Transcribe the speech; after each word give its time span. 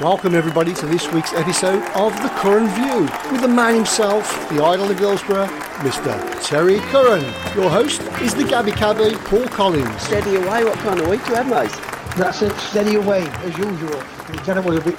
Welcome, 0.00 0.36
everybody, 0.36 0.74
to 0.74 0.86
this 0.86 1.10
week's 1.10 1.32
episode 1.32 1.82
of 1.96 2.12
The 2.22 2.28
Curran 2.36 2.68
View 2.68 3.00
with 3.32 3.40
the 3.40 3.48
man 3.48 3.74
himself, 3.74 4.48
the 4.48 4.62
idol 4.62 4.88
of 4.88 4.96
Hillsborough, 4.96 5.48
Mr. 5.78 6.46
Terry 6.46 6.78
Curran. 6.78 7.24
Your 7.56 7.68
host 7.68 8.00
is 8.22 8.32
the 8.32 8.44
Gabby 8.44 8.70
Cabby, 8.70 9.16
Paul 9.24 9.48
Collins. 9.48 10.00
Steady 10.00 10.36
away, 10.36 10.62
what 10.62 10.78
kind 10.78 11.00
of 11.00 11.08
week 11.08 11.26
you 11.26 11.34
have, 11.34 11.48
mate? 11.48 11.72
That's 12.16 12.42
it, 12.42 12.54
steady 12.58 12.94
away, 12.94 13.22
as 13.22 13.58
usual. 13.58 14.00
The 14.30 14.40
tenant 14.44 14.66
was 14.66 14.78
a 14.78 14.82
bit 14.82 14.96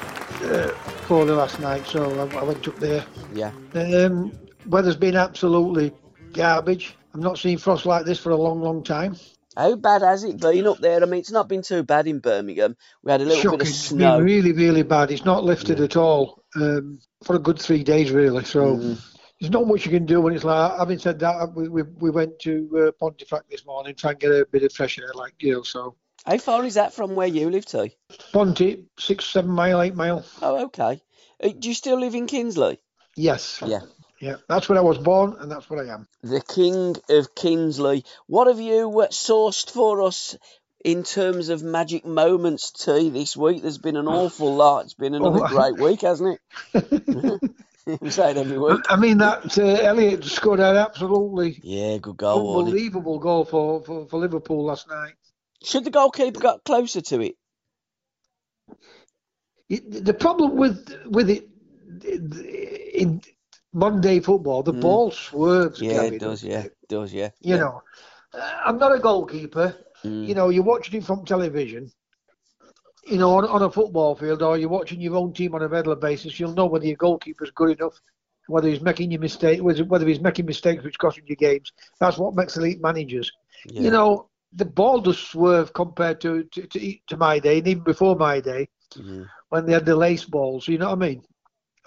uh, 0.52 0.74
poorly 1.08 1.32
last 1.32 1.62
night, 1.62 1.86
so 1.86 2.04
I, 2.20 2.36
I 2.38 2.44
went 2.44 2.68
up 2.68 2.76
there. 2.76 3.06
Yeah. 3.34 3.54
Um, 3.76 4.38
weather's 4.66 4.98
been 4.98 5.16
absolutely 5.16 5.94
garbage. 6.34 6.98
I've 7.16 7.22
not 7.22 7.40
seen 7.40 7.58
frost 7.58 7.86
like 7.86 8.04
this 8.04 8.20
for 8.20 8.32
a 8.32 8.36
long, 8.36 8.62
long 8.62 8.84
time. 8.84 9.16
How 9.60 9.76
bad 9.76 10.04
has 10.04 10.24
it 10.24 10.40
been 10.40 10.68
up 10.68 10.78
there? 10.80 11.04
I 11.04 11.06
mean, 11.06 11.20
it's 11.20 11.32
not 11.32 11.50
been 11.50 11.62
too 11.62 11.84
bad 11.84 12.08
in 12.08 12.20
Birmingham. 12.20 12.78
We 13.04 13.12
had 13.12 13.20
a 13.20 13.26
little 13.26 13.42
Shocking. 13.42 13.60
bit 13.60 13.68
of 13.68 13.74
snow. 13.76 14.06
It's 14.08 14.16
been 14.16 14.24
really, 14.24 14.52
really 14.54 14.84
bad. 14.84 15.12
It's 15.12 15.26
not 15.26 15.44
lifted 15.44 15.82
at 15.82 15.98
all 15.98 16.42
um, 16.56 17.00
for 17.26 17.36
a 17.36 17.40
good 17.40 17.60
three 17.60 17.84
days, 17.84 18.10
really. 18.12 18.46
So 18.46 18.78
Mm. 18.78 19.02
there's 19.38 19.52
not 19.52 19.68
much 19.68 19.84
you 19.86 19.92
can 19.92 20.06
do 20.06 20.22
when 20.22 20.34
it's 20.34 20.46
like. 20.46 20.80
Having 20.80 21.00
said 21.00 21.20
that, 21.20 21.52
we 21.54 21.68
we, 21.68 21.84
we 21.84 22.10
went 22.10 22.40
to 22.40 22.70
uh, 22.88 22.92
Pontefract 23.04 23.50
this 23.50 23.66
morning 23.66 23.96
try 23.96 24.12
and 24.12 24.20
get 24.22 24.32
a 24.32 24.48
bit 24.50 24.64
of 24.64 24.72
fresh 24.72 24.98
air, 24.98 25.12
like 25.14 25.34
you 25.40 25.52
know. 25.56 25.64
So 25.64 25.98
How 26.26 26.38
far 26.38 26.64
is 26.64 26.76
that 26.76 26.94
from 26.94 27.16
where 27.16 27.28
you 27.28 27.50
live 27.50 27.66
to? 27.68 27.90
Ponty, 28.32 28.86
six, 28.98 29.26
seven 29.26 29.52
mile, 29.52 29.82
eight 29.82 29.94
mile. 29.94 30.24
Oh, 30.42 30.68
okay. 30.68 31.02
Uh, 31.44 31.50
Do 31.50 31.68
you 31.68 31.74
still 31.76 32.00
live 32.00 32.16
in 32.16 32.28
Kinsley? 32.28 32.80
Yes. 33.18 33.62
Yeah. 33.66 33.82
Yeah. 34.20 34.36
That's 34.48 34.68
where 34.70 34.78
I 34.78 34.82
was 34.82 34.98
born, 34.98 35.36
and 35.40 35.50
that's 35.52 35.70
where 35.70 35.84
I 35.86 35.94
am. 35.94 36.08
The 36.24 36.42
King 36.42 36.96
of 37.10 37.34
Kinsley. 37.36 38.04
What 38.28 38.48
have 38.48 38.60
you 38.60 39.00
uh, 39.02 39.08
sourced 39.08 39.70
for 39.72 40.02
us 40.02 40.38
in 40.84 41.04
terms 41.04 41.50
of 41.50 41.64
magic 41.64 42.06
moments, 42.06 42.72
T, 42.72 43.10
this 43.10 43.36
week? 43.38 43.62
There's 43.62 43.78
been 43.78 43.96
an 43.98 44.08
awful 44.08 44.56
lot. 44.64 44.86
It's 44.86 44.94
been 44.94 45.14
another 45.16 45.42
Oh. 45.44 45.48
great 45.48 45.78
week, 45.78 46.02
hasn't 46.02 46.40
it? 46.74 47.42
we 48.02 48.10
say 48.12 48.32
it 48.32 48.38
every 48.38 48.58
week. 48.60 48.82
I 48.90 48.98
mean 48.98 49.18
that 49.20 49.58
uh, 49.58 49.64
Elliott 49.64 50.24
scored 50.26 50.60
an 50.60 50.76
absolutely 50.76 51.60
Yeah, 51.64 51.98
good 51.98 52.18
goal. 52.18 52.60
unbelievable 52.60 53.20
goal 53.20 53.46
for, 53.46 53.82
for, 53.84 54.06
for 54.08 54.20
Liverpool 54.20 54.66
last 54.66 54.88
night. 54.90 55.14
Should 55.64 55.86
the 55.86 55.90
goalkeeper 55.92 56.40
got 56.40 56.64
closer 56.64 57.02
to 57.02 57.22
it? 57.22 57.36
It, 59.70 60.06
the 60.06 60.14
problem 60.14 60.56
with 60.56 60.90
with 61.06 61.30
it 61.30 61.48
in 62.04 63.22
modern 63.74 64.22
football, 64.22 64.64
the 64.64 64.74
ball 64.74 65.12
swerves. 65.12 65.80
Mm. 65.80 65.86
Yeah, 65.86 65.94
Gavin, 65.94 66.14
it 66.14 66.20
does. 66.20 66.44
Yeah, 66.44 66.64
it? 66.64 66.78
does. 66.88 67.14
Yeah. 67.14 67.30
You 67.42 67.56
yeah. 67.56 67.58
know, 67.58 67.82
I'm 68.66 68.78
not 68.78 68.96
a 68.96 69.00
goalkeeper. 69.00 69.76
Mm. 70.04 70.28
You 70.28 70.36
know, 70.36 70.50
you're 70.50 70.64
watching 70.64 71.00
it 71.00 71.06
from 71.06 71.26
television. 71.26 71.92
You 73.06 73.18
know, 73.18 73.32
on, 73.38 73.46
on 73.46 73.64
a 73.64 73.72
football 73.72 74.16
field, 74.16 74.42
or 74.44 74.58
you're 74.58 74.70
watching 74.70 75.02
your 75.02 75.16
own 75.16 75.34
team 75.34 75.56
on 75.56 75.62
a 75.62 75.68
regular 75.68 75.96
basis. 75.96 76.40
You'll 76.40 76.54
know 76.54 76.66
whether 76.66 76.86
your 76.86 76.98
goalkeeper's 76.98 77.52
good 77.52 77.80
enough, 77.80 78.00
whether 78.48 78.68
he's 78.68 78.82
making 78.82 79.12
your 79.12 79.22
mistake, 79.22 79.62
whether 79.62 80.08
he's 80.08 80.20
making 80.20 80.46
mistakes 80.46 80.84
which 80.84 81.00
costing 81.00 81.26
you 81.28 81.36
games. 81.36 81.72
That's 82.00 82.18
what 82.18 82.36
makes 82.36 82.58
elite 82.58 82.82
managers. 82.82 83.32
Yeah. 83.66 83.82
You 83.84 83.92
know, 83.92 84.30
the 84.54 84.66
ball 84.66 85.00
does 85.00 85.18
swerve 85.18 85.74
compared 85.74 86.22
to, 86.22 86.44
to, 86.44 86.68
to, 86.68 86.94
to 87.08 87.18
my 87.18 87.40
day, 87.40 87.60
and 87.60 87.68
even 87.68 87.84
before 87.84 88.16
my 88.16 88.40
day, 88.40 88.70
Mhm. 88.96 89.28
when 89.50 89.66
they 89.66 89.74
had 89.74 89.86
the 89.86 89.96
lace 89.96 90.26
balls. 90.26 90.68
You 90.68 90.78
know 90.78 90.88
what 90.90 91.04
I 91.04 91.08
mean? 91.08 91.24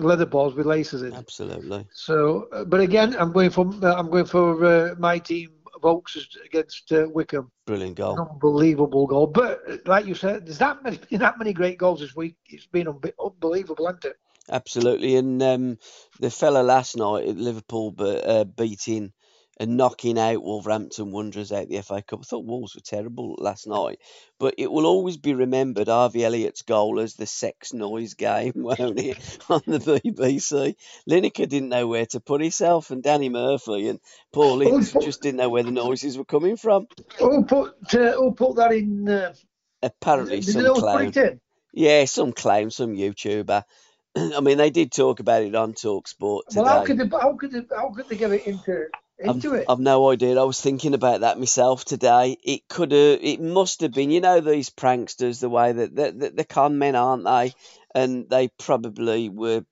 Leather 0.03 0.27
balls 0.27 0.55
with 0.55 0.67
laces 0.67 1.03
in. 1.03 1.13
Absolutely. 1.13 1.87
So, 1.93 2.49
uh, 2.53 2.65
but 2.65 2.81
again, 2.81 3.17
I'm 3.19 3.33
going 3.33 3.51
for 3.51 3.67
uh, 3.83 3.95
I'm 3.95 4.11
going 4.11 4.27
for 4.27 4.65
uh, 4.65 4.95
my 4.99 5.19
team 5.19 5.51
Vaulks 5.83 6.17
against 6.45 6.93
uh, 6.93 7.07
Wycombe. 7.13 7.51
Brilliant 7.67 7.97
goal. 7.97 8.19
unbelievable 8.19 9.07
goal. 9.07 9.27
But 9.27 9.61
uh, 9.69 9.77
like 9.87 10.07
you 10.07 10.15
said, 10.15 10.47
there's 10.47 10.59
that 10.59 10.83
many 10.83 10.99
that 11.13 11.39
many 11.39 11.53
great 11.53 11.79
goals 11.79 12.01
this 12.01 12.17
week. 12.17 12.37
It's 12.47 12.67
been 12.67 12.87
unbe- 12.87 13.13
unbelievable, 13.23 13.87
hasn't 13.87 14.05
it? 14.07 14.17
Absolutely. 14.51 15.17
And 15.17 15.43
um, 15.43 15.79
the 16.19 16.31
fella 16.31 16.63
last 16.63 16.97
night 16.97 17.29
at 17.29 17.37
Liverpool 17.37 17.93
but, 17.93 18.27
uh, 18.27 18.45
beating 18.45 19.13
and 19.59 19.77
knocking 19.77 20.19
out 20.19 20.43
Wolverhampton 20.43 21.13
Wanderers 21.13 21.53
out 21.53 21.69
the 21.69 21.83
FA 21.83 22.03
Cup. 22.03 22.21
I 22.21 22.25
thought 22.25 22.45
Wolves 22.45 22.75
were 22.75 22.81
terrible 22.81 23.37
last 23.39 23.67
night, 23.67 23.99
but 24.39 24.55
it 24.59 24.71
will 24.71 24.87
always 24.87 25.19
be 25.19 25.35
remembered 25.35 25.89
Harvey 25.89 26.25
Elliott's 26.25 26.63
goal 26.63 27.01
as 27.01 27.15
the 27.15 27.27
sex 27.27 27.73
noise 27.73 28.15
game, 28.15 28.53
won't 28.57 28.99
it, 28.99 29.39
on 29.49 29.63
the 29.67 29.79
BBC? 29.79 30.75
Lineker 31.09 31.49
didn't 31.49 31.69
know 31.69 31.87
where 31.87 32.07
to 32.07 32.21
put 32.21 32.41
himself, 32.41 32.91
and 32.91 33.03
Danny 33.03 33.29
Murphy 33.29 33.89
and 33.89 34.01
Paul 34.33 34.63
Ince 34.63 34.93
just 34.93 35.23
didn't 35.23 35.39
know 35.39 35.49
where 35.49 35.63
the 35.63 35.71
noises 35.71 36.17
were 36.17 36.25
coming 36.25 36.57
from. 36.57 36.87
Who 37.19 37.45
put 37.45 37.75
uh, 37.95 38.13
who 38.13 38.33
put 38.33 38.57
that 38.57 38.73
in? 38.73 39.09
Uh, 39.09 39.35
Apparently, 39.83 40.41
did 40.41 40.53
some 40.53 40.63
they 40.63 40.69
all 40.69 40.77
clown. 40.77 41.07
put 41.07 41.17
it 41.17 41.33
in? 41.33 41.41
Yeah, 41.75 42.05
some 42.05 42.33
claim, 42.33 42.71
some 42.71 42.95
YouTuber. 42.95 43.65
I 44.17 44.41
mean, 44.41 44.59
they 44.59 44.71
did 44.71 44.93
talk 44.93 45.21
about 45.21 45.43
it 45.43 45.55
on 45.55 45.73
Talksport 45.73 46.43
today. 46.49 46.61
Well, 46.63 46.65
how 46.67 46.85
could 46.85 46.99
they 46.99 47.09
how 47.09 47.35
could 47.37 47.53
they 47.53 47.63
how 47.75 47.91
could 47.91 48.09
they 48.09 48.17
get 48.17 48.33
it 48.33 48.47
into 48.47 48.87
into 49.19 49.55
I've, 49.55 49.61
it? 49.61 49.67
I've 49.69 49.81
no 49.81 50.11
idea. 50.11 50.41
I 50.41 50.45
was 50.45 50.61
thinking 50.61 50.95
about 50.95 51.21
that 51.21 51.39
myself 51.39 51.85
today. 51.85 52.37
It 52.43 52.69
could 52.69 52.93
have, 52.93 53.19
it 53.23 53.41
must 53.41 53.81
have 53.83 53.93
been, 53.93 54.11
you 54.11 54.21
know, 54.21 54.41
these 54.41 54.71
pranksters, 54.71 55.41
the 55.41 55.49
way 55.49 55.73
that 55.73 55.95
the, 55.95 56.13
the, 56.13 56.31
the 56.31 56.45
con 56.45 56.79
men, 56.79 56.97
aren't 56.97 57.25
they? 57.25 57.55
And 57.95 58.29
they 58.29 58.49
probably 58.49 59.29
were 59.29 59.65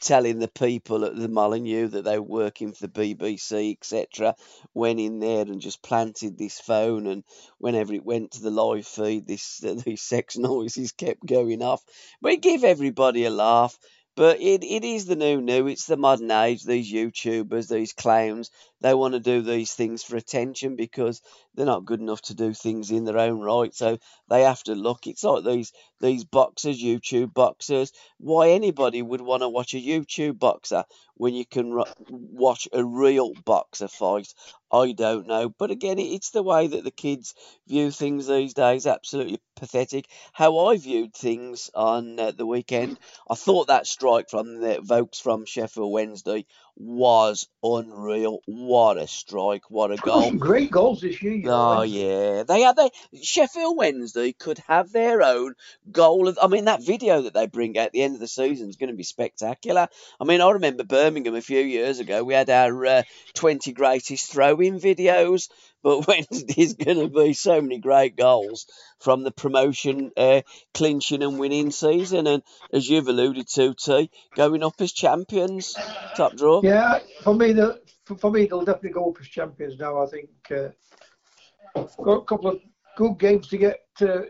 telling 0.00 0.38
the 0.38 0.48
people 0.48 1.04
at 1.04 1.16
the 1.16 1.28
Molineux 1.28 1.88
that 1.88 2.04
they 2.04 2.18
were 2.18 2.44
working 2.44 2.72
for 2.72 2.86
the 2.86 3.16
BBC, 3.16 3.72
etc. 3.72 4.34
Went 4.74 5.00
in 5.00 5.18
there 5.18 5.42
and 5.42 5.60
just 5.60 5.82
planted 5.82 6.38
this 6.38 6.60
phone, 6.60 7.06
and 7.06 7.24
whenever 7.58 7.92
it 7.94 8.04
went 8.04 8.32
to 8.32 8.42
the 8.42 8.50
live 8.50 8.86
feed, 8.86 9.26
this 9.26 9.62
uh, 9.64 9.74
these 9.84 10.02
sex 10.02 10.36
noises 10.36 10.92
kept 10.92 11.24
going 11.24 11.62
off. 11.62 11.82
But 12.20 12.32
it 12.32 12.42
gave 12.42 12.64
everybody 12.64 13.24
a 13.24 13.30
laugh. 13.30 13.76
But 14.16 14.40
it, 14.40 14.64
it 14.64 14.84
is 14.84 15.04
the 15.06 15.16
new 15.16 15.40
new. 15.42 15.66
It's 15.66 15.86
the 15.86 15.96
modern 15.98 16.30
age. 16.30 16.64
These 16.64 16.92
YouTubers, 16.92 17.68
these 17.68 17.92
clowns, 17.92 18.50
they 18.82 18.94
want 18.94 19.14
to 19.14 19.20
do 19.20 19.42
these 19.42 19.72
things 19.72 20.02
for 20.02 20.16
attention 20.16 20.76
because 20.76 21.22
they're 21.54 21.66
not 21.66 21.84
good 21.84 22.00
enough 22.00 22.22
to 22.22 22.34
do 22.34 22.52
things 22.52 22.90
in 22.90 23.04
their 23.04 23.18
own 23.18 23.40
right. 23.40 23.74
So 23.74 23.98
they 24.28 24.42
have 24.42 24.62
to 24.64 24.74
look. 24.74 25.06
It's 25.06 25.24
like 25.24 25.44
these 25.44 25.72
these 26.00 26.24
boxers, 26.24 26.82
YouTube 26.82 27.32
boxers. 27.32 27.92
Why 28.18 28.50
anybody 28.50 29.02
would 29.02 29.20
want 29.20 29.42
to 29.42 29.48
watch 29.48 29.74
a 29.74 29.78
YouTube 29.78 30.38
boxer 30.38 30.84
when 31.14 31.34
you 31.34 31.46
can 31.46 31.72
ro- 31.72 31.84
watch 32.08 32.68
a 32.72 32.84
real 32.84 33.32
boxer 33.44 33.88
fight? 33.88 34.34
I 34.72 34.92
don't 34.92 35.26
know. 35.26 35.50
But 35.50 35.70
again, 35.70 35.98
it's 35.98 36.30
the 36.30 36.42
way 36.42 36.66
that 36.66 36.82
the 36.82 36.90
kids 36.90 37.34
view 37.68 37.90
things 37.90 38.26
these 38.26 38.54
days. 38.54 38.86
Absolutely 38.86 39.40
pathetic. 39.54 40.06
How 40.32 40.66
I 40.66 40.76
viewed 40.78 41.14
things 41.14 41.70
on 41.74 42.18
uh, 42.18 42.32
the 42.32 42.46
weekend, 42.46 42.98
I 43.30 43.34
thought 43.34 43.68
that 43.68 43.86
strike 43.86 44.30
from 44.30 44.60
the 44.60 44.78
Vaulks 44.82 45.20
from 45.20 45.44
Sheffield 45.44 45.92
Wednesday 45.92 46.46
was 46.76 47.48
unreal. 47.62 48.40
What 48.46 48.96
a 48.96 49.06
strike! 49.06 49.70
What 49.70 49.92
a 49.92 49.96
goal! 49.96 50.32
Great 50.32 50.70
goals 50.70 51.00
this 51.00 51.22
year. 51.22 51.34
you 51.34 51.42
know, 51.44 51.78
Oh 51.78 51.80
eh? 51.82 51.84
yeah, 51.84 52.42
they 52.44 52.62
had 52.62 52.76
they 52.76 52.90
Sheffield 53.22 53.76
Wednesday 53.76 54.32
could 54.32 54.58
have 54.68 54.90
their 54.92 55.22
own 55.22 55.54
goal 55.90 56.28
of. 56.28 56.38
I 56.42 56.46
mean, 56.48 56.64
that 56.64 56.82
video 56.84 57.22
that 57.22 57.34
they 57.34 57.46
bring 57.46 57.78
out 57.78 57.86
at 57.86 57.92
the 57.92 58.02
end 58.02 58.14
of 58.14 58.20
the 58.20 58.28
season 58.28 58.68
is 58.68 58.76
going 58.76 58.90
to 58.90 58.96
be 58.96 59.02
spectacular. 59.02 59.88
I 60.20 60.24
mean, 60.24 60.40
I 60.40 60.50
remember 60.50 60.84
Birmingham 60.84 61.34
a 61.34 61.40
few 61.42 61.60
years 61.60 61.98
ago. 62.00 62.24
We 62.24 62.34
had 62.34 62.50
our 62.50 62.86
uh, 62.86 63.02
twenty 63.34 63.72
greatest 63.72 64.32
throw-in 64.32 64.78
videos, 64.80 65.48
but 65.82 66.06
Wednesday's 66.08 66.74
going 66.74 66.98
to 66.98 67.08
be 67.08 67.32
so 67.32 67.60
many 67.60 67.78
great 67.78 68.16
goals 68.16 68.66
from 69.00 69.22
the 69.22 69.30
promotion, 69.30 70.12
uh, 70.16 70.42
clinching 70.74 71.22
and 71.22 71.38
winning 71.38 71.70
season, 71.70 72.26
and 72.26 72.42
as 72.72 72.88
you've 72.88 73.08
alluded 73.08 73.48
to, 73.48 73.74
T, 73.74 74.10
going 74.36 74.62
up 74.62 74.80
as 74.80 74.92
champions, 74.92 75.74
top 76.16 76.36
draw. 76.36 76.60
Yeah, 76.62 77.00
for 77.22 77.34
me, 77.34 77.52
the 77.52 77.80
for 78.18 78.30
me, 78.30 78.46
they'll 78.46 78.64
definitely 78.64 78.90
go 78.90 79.10
up 79.10 79.20
as 79.20 79.28
champions 79.28 79.78
now. 79.78 80.02
I 80.02 80.06
think 80.06 80.30
uh, 80.50 80.68
got 82.02 82.22
a 82.22 82.24
couple 82.24 82.50
of 82.50 82.60
good 82.96 83.18
games 83.18 83.48
to 83.48 83.58
get, 83.58 83.80
uh, 84.00 84.20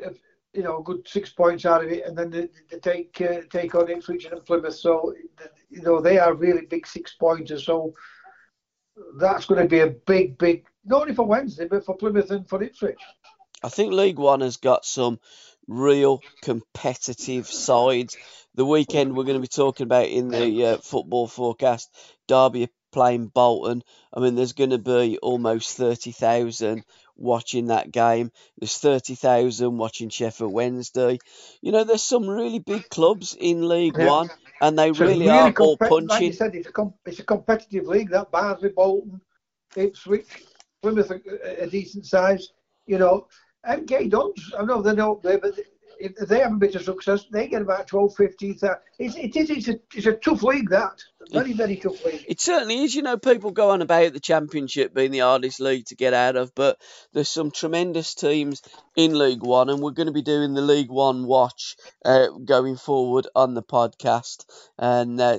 you 0.52 0.62
know, 0.62 0.82
good 0.82 1.06
six 1.08 1.30
points 1.30 1.64
out 1.64 1.84
of 1.84 1.90
it, 1.90 2.04
and 2.06 2.16
then 2.16 2.30
they, 2.30 2.48
they 2.70 2.78
take 2.78 3.20
uh, 3.20 3.40
take 3.50 3.74
on 3.74 3.90
Ipswich 3.90 4.26
and 4.26 4.44
Plymouth. 4.44 4.74
So 4.74 5.14
you 5.70 5.82
know 5.82 6.00
they 6.00 6.18
are 6.18 6.34
really 6.34 6.66
big 6.66 6.86
six 6.86 7.14
pointers. 7.14 7.64
So 7.64 7.94
that's 9.18 9.46
going 9.46 9.62
to 9.62 9.68
be 9.68 9.80
a 9.80 9.88
big, 9.88 10.38
big 10.38 10.66
not 10.84 11.02
only 11.02 11.14
for 11.14 11.26
Wednesday 11.26 11.66
but 11.66 11.84
for 11.84 11.96
Plymouth 11.96 12.30
and 12.30 12.48
for 12.48 12.62
Ipswich. 12.62 13.00
I 13.62 13.68
think 13.68 13.92
League 13.92 14.18
One 14.18 14.40
has 14.40 14.56
got 14.56 14.84
some 14.84 15.20
real 15.68 16.20
competitive 16.42 17.46
sides. 17.46 18.16
The 18.54 18.66
weekend 18.66 19.16
we're 19.16 19.24
going 19.24 19.36
to 19.36 19.40
be 19.40 19.46
talking 19.46 19.84
about 19.84 20.08
in 20.08 20.28
the 20.28 20.66
uh, 20.66 20.76
football 20.78 21.26
forecast, 21.26 21.90
Derby 22.26 22.68
playing 22.92 23.28
Bolton. 23.28 23.82
I 24.12 24.20
mean, 24.20 24.34
there's 24.34 24.52
going 24.52 24.70
to 24.70 24.78
be 24.78 25.18
almost 25.18 25.76
30,000 25.76 26.84
watching 27.16 27.68
that 27.68 27.90
game. 27.90 28.30
There's 28.58 28.76
30,000 28.76 29.78
watching 29.78 30.10
Sheffield 30.10 30.52
Wednesday. 30.52 31.18
You 31.62 31.72
know, 31.72 31.84
there's 31.84 32.02
some 32.02 32.28
really 32.28 32.58
big 32.58 32.88
clubs 32.90 33.34
in 33.38 33.66
League 33.66 33.96
yeah. 33.98 34.06
One, 34.06 34.30
and 34.60 34.78
they 34.78 34.92
so 34.92 35.04
really, 35.04 35.20
really, 35.20 35.30
are 35.30 35.54
all 35.58 35.76
punching. 35.76 36.08
Like 36.08 36.22
you 36.22 36.32
said, 36.32 36.54
it's 36.54 36.68
a, 36.68 36.72
com- 36.72 36.94
it's 37.06 37.18
a 37.18 37.24
competitive 37.24 37.86
league. 37.86 38.10
That 38.10 38.30
Barnsley, 38.30 38.70
Bolton, 38.70 39.20
Ipswich, 39.76 40.26
Plymouth, 40.82 41.10
a, 41.10 41.62
a 41.62 41.66
decent 41.68 42.06
size. 42.06 42.48
You 42.86 42.98
know, 42.98 43.28
MK 43.66 44.10
Dons. 44.10 44.52
I 44.58 44.64
know 44.64 44.82
they're 44.82 44.94
not 44.94 45.22
there, 45.22 45.38
but 45.38 45.58
if 46.02 46.28
they 46.28 46.40
have 46.40 46.52
a 46.52 46.56
bit 46.56 46.74
of 46.74 46.82
success, 46.82 47.24
they 47.30 47.46
get 47.46 47.62
about 47.62 47.86
12, 47.86 48.14
15. 48.16 48.58
It's, 48.98 49.16
it 49.16 49.36
is, 49.36 49.50
it's 49.50 49.68
a, 49.68 49.78
it's 49.94 50.06
a 50.06 50.14
tough 50.14 50.42
league, 50.42 50.70
that. 50.70 51.00
Very, 51.30 51.52
very 51.52 51.76
tough 51.76 52.04
league. 52.04 52.24
It 52.26 52.40
certainly 52.40 52.82
is. 52.82 52.94
You 52.94 53.02
know, 53.02 53.16
people 53.16 53.52
go 53.52 53.70
on 53.70 53.82
about 53.82 54.12
the 54.12 54.20
Championship 54.20 54.92
being 54.92 55.12
the 55.12 55.20
hardest 55.20 55.60
league 55.60 55.86
to 55.86 55.94
get 55.94 56.12
out 56.12 56.36
of, 56.36 56.54
but 56.54 56.78
there's 57.12 57.28
some 57.28 57.52
tremendous 57.52 58.14
teams 58.14 58.62
in 58.96 59.16
League 59.16 59.42
One, 59.44 59.70
and 59.70 59.80
we're 59.80 59.92
going 59.92 60.06
to 60.06 60.12
be 60.12 60.22
doing 60.22 60.54
the 60.54 60.60
League 60.60 60.90
One 60.90 61.26
watch 61.26 61.76
uh, 62.04 62.28
going 62.44 62.76
forward 62.76 63.28
on 63.36 63.54
the 63.54 63.62
podcast. 63.62 64.44
And 64.78 65.20
uh, 65.20 65.38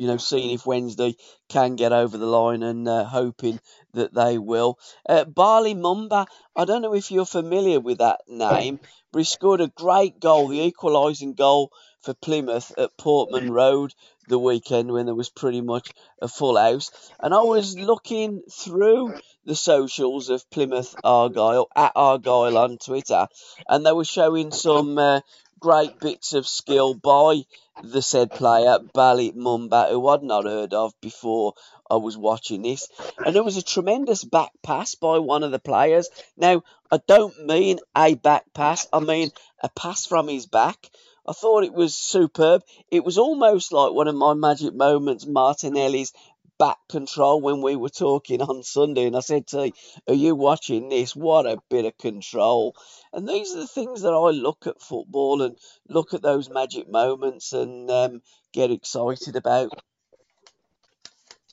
you 0.00 0.06
know, 0.06 0.16
seeing 0.16 0.52
if 0.52 0.64
Wednesday 0.64 1.14
can 1.50 1.76
get 1.76 1.92
over 1.92 2.16
the 2.16 2.26
line 2.26 2.62
and 2.62 2.88
uh, 2.88 3.04
hoping 3.04 3.60
that 3.94 4.14
they 4.14 4.38
will. 4.38 4.78
Uh, 5.08 5.24
Bali 5.24 5.74
Mumba, 5.74 6.26
I 6.56 6.64
don't 6.64 6.82
know 6.82 6.94
if 6.94 7.10
you're 7.10 7.26
familiar 7.26 7.80
with 7.80 7.98
that 7.98 8.20
name, 8.28 8.80
but 9.12 9.20
he 9.20 9.24
scored 9.24 9.60
a 9.60 9.68
great 9.68 10.20
goal, 10.20 10.48
the 10.48 10.60
equalising 10.60 11.34
goal 11.34 11.72
for 12.00 12.14
Plymouth 12.14 12.72
at 12.78 12.96
Portman 12.96 13.50
Road 13.50 13.94
the 14.26 14.38
weekend 14.38 14.90
when 14.90 15.06
there 15.06 15.14
was 15.14 15.28
pretty 15.28 15.60
much 15.60 15.92
a 16.22 16.28
full 16.28 16.56
house. 16.56 16.90
And 17.20 17.34
I 17.34 17.40
was 17.40 17.76
looking 17.76 18.42
through 18.50 19.14
the 19.44 19.56
socials 19.56 20.30
of 20.30 20.48
Plymouth 20.50 20.94
Argyle 21.02 21.68
at 21.74 21.92
Argyle 21.96 22.56
on 22.56 22.78
Twitter, 22.78 23.26
and 23.68 23.84
they 23.84 23.92
were 23.92 24.04
showing 24.04 24.52
some 24.52 24.96
uh, 24.98 25.20
great 25.60 26.00
bits 26.00 26.32
of 26.32 26.48
skill 26.48 26.94
by 26.94 27.42
the 27.82 28.02
said 28.02 28.30
player, 28.30 28.78
Bali 28.94 29.32
Mumba, 29.32 29.90
who 29.90 30.08
I'd 30.08 30.22
not 30.22 30.44
heard 30.44 30.74
of 30.74 30.98
before 31.00 31.54
I 31.90 31.96
was 31.96 32.16
watching 32.16 32.62
this. 32.62 32.88
And 33.24 33.34
there 33.34 33.44
was 33.44 33.56
a 33.56 33.62
tremendous 33.62 34.24
back 34.24 34.50
pass 34.62 34.94
by 34.94 35.18
one 35.18 35.42
of 35.42 35.50
the 35.50 35.58
players. 35.58 36.08
Now, 36.36 36.62
I 36.90 36.98
don't 37.06 37.46
mean 37.46 37.78
a 37.96 38.14
back 38.14 38.44
pass, 38.54 38.86
I 38.92 39.00
mean 39.00 39.30
a 39.62 39.68
pass 39.68 40.06
from 40.06 40.28
his 40.28 40.46
back. 40.46 40.90
I 41.28 41.32
thought 41.32 41.64
it 41.64 41.74
was 41.74 41.94
superb. 41.94 42.62
It 42.90 43.04
was 43.04 43.18
almost 43.18 43.72
like 43.72 43.92
one 43.92 44.08
of 44.08 44.14
my 44.14 44.34
magic 44.34 44.74
moments, 44.74 45.26
Martinelli's 45.26 46.12
back 46.60 46.76
control 46.90 47.40
when 47.40 47.62
we 47.62 47.74
were 47.74 47.88
talking 47.88 48.42
on 48.42 48.62
Sunday, 48.62 49.06
and 49.06 49.16
I 49.16 49.20
said 49.20 49.46
to 49.48 49.66
you, 49.66 49.72
Are 50.06 50.14
you 50.14 50.34
watching 50.36 50.90
this? 50.90 51.16
What 51.16 51.46
a 51.46 51.58
bit 51.70 51.86
of 51.86 51.96
control. 51.96 52.76
And 53.12 53.26
these 53.26 53.52
are 53.54 53.60
the 53.60 53.66
things 53.66 54.02
that 54.02 54.12
I 54.12 54.30
look 54.30 54.66
at 54.66 54.82
football 54.82 55.40
and 55.42 55.56
look 55.88 56.12
at 56.12 56.22
those 56.22 56.50
magic 56.50 56.88
moments 56.88 57.54
and 57.54 57.90
um, 57.90 58.22
get 58.52 58.70
excited 58.70 59.36
about. 59.36 59.72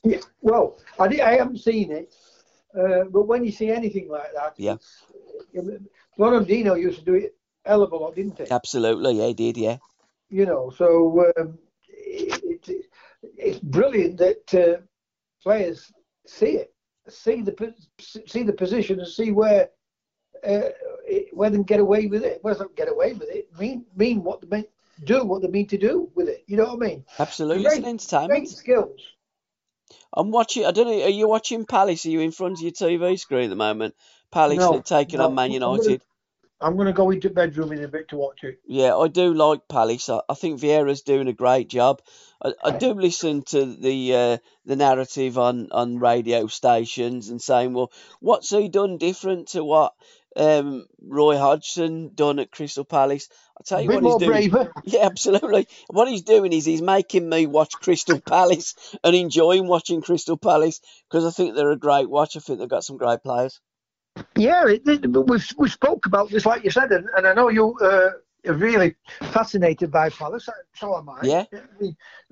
Yeah, 0.04 0.20
well, 0.42 0.78
I, 1.00 1.06
I 1.06 1.36
haven't 1.36 1.58
seen 1.58 1.90
it, 1.90 2.14
uh, 2.78 3.04
but 3.10 3.26
when 3.26 3.44
you 3.44 3.50
see 3.50 3.70
anything 3.70 4.08
like 4.08 4.32
that, 4.34 4.54
yeah. 4.58 4.76
Dino 6.44 6.74
used 6.74 6.98
to 7.00 7.04
do 7.04 7.14
it 7.14 7.34
hell 7.64 7.82
of 7.82 7.92
a 7.92 7.96
lot, 7.96 8.14
didn't 8.14 8.38
he? 8.38 8.44
Absolutely, 8.50 9.14
yeah, 9.14 9.26
he 9.28 9.34
did, 9.34 9.56
yeah. 9.56 9.78
You 10.28 10.44
know, 10.44 10.70
so 10.70 11.24
um, 11.38 11.58
it, 11.88 12.42
it, 12.68 12.84
it's 13.22 13.58
brilliant 13.58 14.18
that 14.18 14.54
uh, 14.54 14.82
players 15.42 15.92
see 16.26 16.58
it, 16.58 16.74
see 17.08 17.42
the 17.42 17.74
see 18.26 18.42
the 18.42 18.52
position, 18.52 18.98
and 19.00 19.08
see 19.08 19.32
where 19.32 19.70
uh, 20.46 20.60
where 21.32 21.50
they 21.50 21.62
get 21.62 21.80
away 21.80 22.06
with 22.06 22.24
it. 22.24 22.38
Where 22.42 22.54
they 22.54 22.64
get 22.76 22.90
away 22.90 23.14
with 23.14 23.28
it, 23.30 23.48
mean 23.58 23.84
mean 23.96 24.22
what 24.22 24.40
they 24.40 24.48
mean, 24.48 24.66
do 25.04 25.24
what 25.24 25.42
they 25.42 25.48
mean 25.48 25.66
to 25.68 25.78
do 25.78 26.10
with 26.14 26.28
it. 26.28 26.44
You 26.46 26.56
know 26.56 26.74
what 26.74 26.82
I 26.82 26.88
mean? 26.88 27.04
Absolutely, 27.18 27.64
great, 27.64 27.78
it's 27.78 27.78
an 27.78 27.90
entertainment. 27.90 28.30
Great 28.30 28.48
skills. 28.48 29.00
I'm 30.12 30.30
watching. 30.30 30.66
I 30.66 30.70
don't 30.70 30.86
know. 30.86 31.04
Are 31.04 31.08
you 31.08 31.28
watching 31.28 31.66
Palace? 31.66 32.06
Are 32.06 32.10
you 32.10 32.20
in 32.20 32.32
front 32.32 32.58
of 32.58 32.62
your 32.62 32.72
TV 32.72 33.18
screen 33.18 33.44
at 33.44 33.50
the 33.50 33.56
moment? 33.56 33.94
Palace 34.30 34.58
no, 34.58 34.80
taking 34.80 35.18
no, 35.18 35.26
on 35.26 35.34
Man 35.34 35.50
United. 35.50 36.02
I'm 36.60 36.74
going 36.74 36.86
to 36.86 36.92
go 36.92 37.10
into 37.10 37.30
bedroom 37.30 37.72
in 37.72 37.84
a 37.84 37.88
bit 37.88 38.08
to 38.08 38.16
watch 38.16 38.42
it. 38.42 38.60
Yeah, 38.66 38.96
I 38.96 39.08
do 39.08 39.32
like 39.32 39.68
Palace. 39.68 40.08
I, 40.08 40.20
I 40.28 40.34
think 40.34 40.60
Vieira's 40.60 41.02
doing 41.02 41.28
a 41.28 41.32
great 41.32 41.68
job. 41.68 42.02
I, 42.42 42.52
I 42.64 42.78
do 42.78 42.94
listen 42.94 43.42
to 43.42 43.64
the 43.64 44.14
uh, 44.14 44.38
the 44.66 44.76
narrative 44.76 45.38
on, 45.38 45.68
on 45.70 45.98
radio 45.98 46.46
stations 46.48 47.28
and 47.28 47.40
saying, 47.40 47.74
well, 47.74 47.92
what's 48.20 48.50
he 48.50 48.68
done 48.68 48.98
different 48.98 49.48
to 49.48 49.62
what 49.62 49.94
um, 50.36 50.86
Roy 51.00 51.36
Hodgson 51.36 52.10
done 52.14 52.40
at 52.40 52.50
Crystal 52.50 52.84
Palace? 52.84 53.28
I 53.58 53.62
tell 53.64 53.80
you 53.80 53.88
what 53.88 54.04
he's 54.04 54.16
doing. 54.16 54.30
Braver. 54.50 54.72
Yeah, 54.84 55.04
absolutely. 55.06 55.68
What 55.88 56.08
he's 56.08 56.22
doing 56.22 56.52
is 56.52 56.64
he's 56.64 56.82
making 56.82 57.28
me 57.28 57.46
watch 57.46 57.74
Crystal 57.80 58.20
Palace 58.26 58.74
and 59.04 59.14
enjoying 59.14 59.66
watching 59.66 60.02
Crystal 60.02 60.36
Palace 60.36 60.80
because 61.08 61.24
I 61.24 61.30
think 61.30 61.54
they're 61.54 61.70
a 61.70 61.76
great 61.76 62.08
watch. 62.08 62.36
I 62.36 62.40
think 62.40 62.58
they've 62.58 62.68
got 62.68 62.84
some 62.84 62.96
great 62.96 63.22
players. 63.22 63.60
Yeah, 64.36 64.68
it, 64.68 64.82
it, 64.86 65.06
we 65.06 65.38
we 65.56 65.68
spoke 65.68 66.06
about 66.06 66.30
this, 66.30 66.46
like 66.46 66.64
you 66.64 66.70
said, 66.70 66.92
and, 66.92 67.06
and 67.16 67.26
I 67.26 67.34
know 67.34 67.48
you 67.48 67.76
uh, 67.80 68.10
are 68.46 68.54
really 68.54 68.94
fascinated 69.32 69.90
by 69.90 70.10
Palace. 70.10 70.48
So 70.74 70.96
am 70.96 71.08
I. 71.08 71.20
Yeah. 71.22 71.44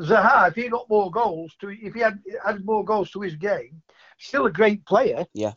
Zaha, 0.01 0.49
if 0.49 0.55
he 0.55 0.69
got 0.69 0.89
more 0.89 1.11
goals 1.11 1.55
to, 1.61 1.69
if 1.69 1.95
he 1.95 2.01
had 2.01 2.19
had 2.45 2.65
more 2.65 2.85
goals 2.85 3.11
to 3.13 3.21
his 3.21 3.35
game, 3.35 3.83
still 4.19 4.47
a 4.47 4.53
great 4.53 4.85
player. 4.85 5.27
Yeah. 5.33 5.53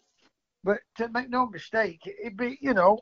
But 0.64 0.80
to 0.98 1.08
make 1.10 1.30
no 1.30 1.48
mistake, 1.48 2.02
it'd 2.06 2.38
be 2.38 2.58
you 2.62 2.74
know, 2.74 3.00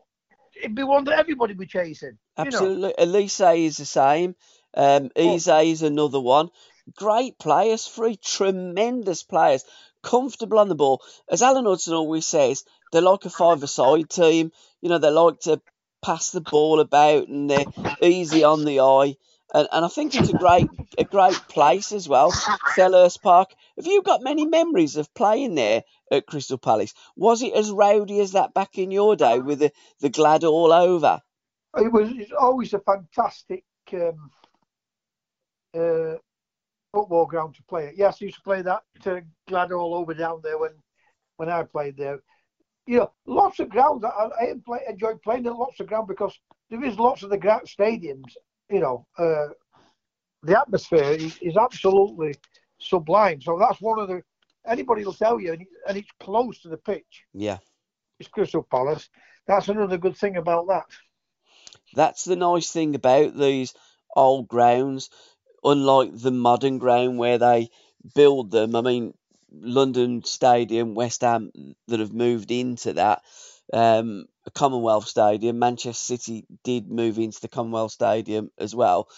it'd 0.62 0.76
be 0.76 0.84
one 0.84 1.06
that 1.06 1.20
everybody 1.20 1.54
would 1.54 1.60
be 1.60 1.68
chasing. 1.68 2.18
Absolutely. 2.38 2.94
You 2.98 3.06
know? 3.06 3.20
Olise 3.20 3.66
is 3.66 3.78
the 3.78 3.86
same. 3.86 4.36
Um, 4.74 5.10
Eze 5.16 5.48
oh. 5.48 5.62
is 5.62 5.82
another 5.82 6.20
one. 6.20 6.50
Great 6.96 7.40
players, 7.40 7.86
three 7.88 8.16
tremendous 8.16 9.24
players, 9.24 9.66
comfortable 10.04 10.60
on 10.60 10.70
the 10.70 10.76
ball. 10.76 11.02
As 11.30 11.42
Alan 11.42 11.66
Hudson 11.66 11.96
always 11.96 12.26
says, 12.26 12.64
they're 12.92 13.02
like 13.02 13.26
a 13.26 13.30
five-a-side 13.30 14.10
team. 14.10 14.52
You 14.82 14.90
know, 14.90 14.98
they 14.98 15.10
like 15.10 15.40
to 15.42 15.62
pass 16.04 16.32
the 16.32 16.42
ball 16.42 16.80
about 16.80 17.28
and 17.28 17.50
they're 17.50 17.66
easy 18.02 18.44
on 18.44 18.66
the 18.66 18.80
eye. 18.80 19.16
And, 19.54 19.68
and 19.72 19.86
I 19.86 19.88
think 19.88 20.16
it's 20.16 20.30
a 20.30 20.38
great 20.38 20.70
a 20.98 21.04
great 21.04 21.40
place 21.48 21.92
as 21.92 22.10
well, 22.10 22.32
Selhurst 22.32 23.22
Park. 23.22 23.54
Have 23.78 23.88
you 23.88 24.02
got 24.02 24.24
many 24.24 24.46
memories 24.46 24.98
of 24.98 25.14
playing 25.14 25.56
there 25.56 25.84
at 26.12 26.26
Crystal 26.26 26.58
Palace? 26.58 26.94
Was 27.16 27.42
it 27.42 27.54
as 27.54 27.72
rowdy 27.72 28.20
as 28.20 28.34
that 28.34 28.54
back 28.54 28.78
in 28.78 28.92
your 28.92 29.16
day 29.16 29.40
with 29.40 29.60
the, 29.60 29.72
the 30.02 30.10
glad 30.10 30.44
all 30.44 30.74
over? 30.74 31.22
It 31.78 31.92
was 31.92 32.12
always 32.38 32.74
a 32.74 32.80
fantastic 32.80 33.64
um, 33.94 34.32
uh, 35.74 36.16
football 36.94 37.26
ground 37.26 37.56
to 37.56 37.64
play 37.64 37.88
at. 37.88 37.98
Yes, 37.98 38.18
I 38.22 38.26
used 38.26 38.38
to 38.38 38.44
play 38.44 38.62
that 38.64 38.84
to 39.04 39.22
glad 39.48 39.72
all 39.72 39.94
over 39.94 40.14
down 40.14 40.42
there 40.44 40.58
when 40.58 40.72
when 41.38 41.50
I 41.50 41.64
played 41.64 41.96
there 41.96 42.20
you 42.88 42.98
know, 42.98 43.12
lots 43.26 43.60
of 43.60 43.70
grounds. 43.70 44.04
I, 44.04 44.30
I 44.40 44.54
play, 44.66 44.80
enjoy 44.90 45.16
playing 45.24 45.46
in 45.46 45.56
lots 45.56 45.80
of 45.80 45.88
ground 45.88 46.08
because 46.08 46.34
there 46.70 46.84
is 46.84 46.98
lots 46.98 47.22
of 47.22 47.30
the 47.30 47.38
ground 47.38 47.68
stadiums. 47.68 48.34
You 48.70 48.80
know, 48.80 49.06
uh, 49.18 49.50
the 50.44 50.60
atmosphere 50.60 51.12
is, 51.12 51.38
is, 51.42 51.58
absolutely 51.58 52.36
sublime. 52.80 53.42
So 53.42 53.58
that's 53.60 53.82
one 53.82 54.00
of 54.00 54.08
the 54.08 54.22
anybody 54.66 55.04
will 55.04 55.14
tell 55.14 55.40
you, 55.40 55.54
and, 55.54 55.66
and 55.88 55.98
it's 55.98 56.10
close 56.20 56.60
to 56.62 56.70
the 56.70 56.78
pitch. 56.78 57.26
Yeah, 57.34 57.58
it's 58.20 58.30
Crystal 58.30 58.66
Palace. 58.70 59.10
That's 59.48 59.68
another 59.68 59.98
good 59.98 60.18
thing 60.18 60.38
about 60.38 60.68
that. 60.68 60.86
That's 61.94 62.26
the 62.26 62.36
nice 62.36 62.72
thing 62.72 62.96
about 62.96 63.38
these 63.38 63.74
old 64.16 64.48
grounds, 64.48 65.10
unlike 65.64 66.12
the 66.14 66.32
modern 66.32 66.78
ground 66.78 67.18
where 67.18 67.38
they 67.38 67.70
build 68.16 68.52
them. 68.52 68.76
I 68.76 68.82
mean, 68.82 69.14
London 69.52 70.24
Stadium, 70.24 70.96
West 70.96 71.22
Ham 71.22 71.52
that 71.88 72.00
have 72.00 72.14
moved 72.14 72.52
into 72.52 72.94
that. 72.94 73.22
Um, 73.74 74.28
Commonwealth 74.54 75.08
Stadium, 75.08 75.60
Manchester 75.60 76.18
City 76.18 76.46
did 76.64 76.90
move 76.90 77.18
into 77.18 77.42
the 77.42 77.48
Commonwealth 77.50 77.92
Stadium 77.92 78.50
as 78.58 78.74
well. 78.74 79.10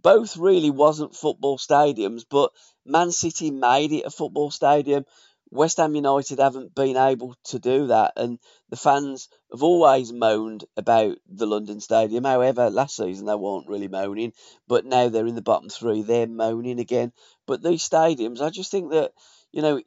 Both 0.00 0.36
really 0.36 0.70
wasn't 0.70 1.16
football 1.16 1.58
stadiums, 1.58 2.24
but 2.28 2.52
Man 2.84 3.10
City 3.10 3.50
made 3.50 3.92
it 3.92 4.04
a 4.06 4.10
football 4.10 4.50
stadium 4.50 5.04
West 5.50 5.76
Ham 5.76 5.94
United 5.94 6.40
haven't 6.40 6.74
been 6.74 6.96
able 6.96 7.36
to 7.44 7.58
do 7.60 7.86
that, 7.86 8.14
and 8.16 8.38
the 8.68 8.76
fans 8.76 9.28
have 9.52 9.62
always 9.62 10.12
moaned 10.12 10.64
about 10.76 11.18
the 11.28 11.46
London 11.46 11.80
Stadium. 11.80 12.24
However, 12.24 12.68
last 12.68 12.96
season 12.96 13.26
they 13.26 13.34
weren't 13.34 13.68
really 13.68 13.86
moaning, 13.86 14.32
but 14.66 14.84
now 14.84 15.08
they're 15.08 15.26
in 15.26 15.36
the 15.36 15.42
bottom 15.42 15.68
three, 15.68 16.02
they're 16.02 16.26
moaning 16.26 16.80
again. 16.80 17.12
But 17.46 17.62
these 17.62 17.88
stadiums, 17.88 18.40
I 18.40 18.50
just 18.50 18.72
think 18.72 18.90
that, 18.90 19.12
you 19.56 19.62
know, 19.62 19.80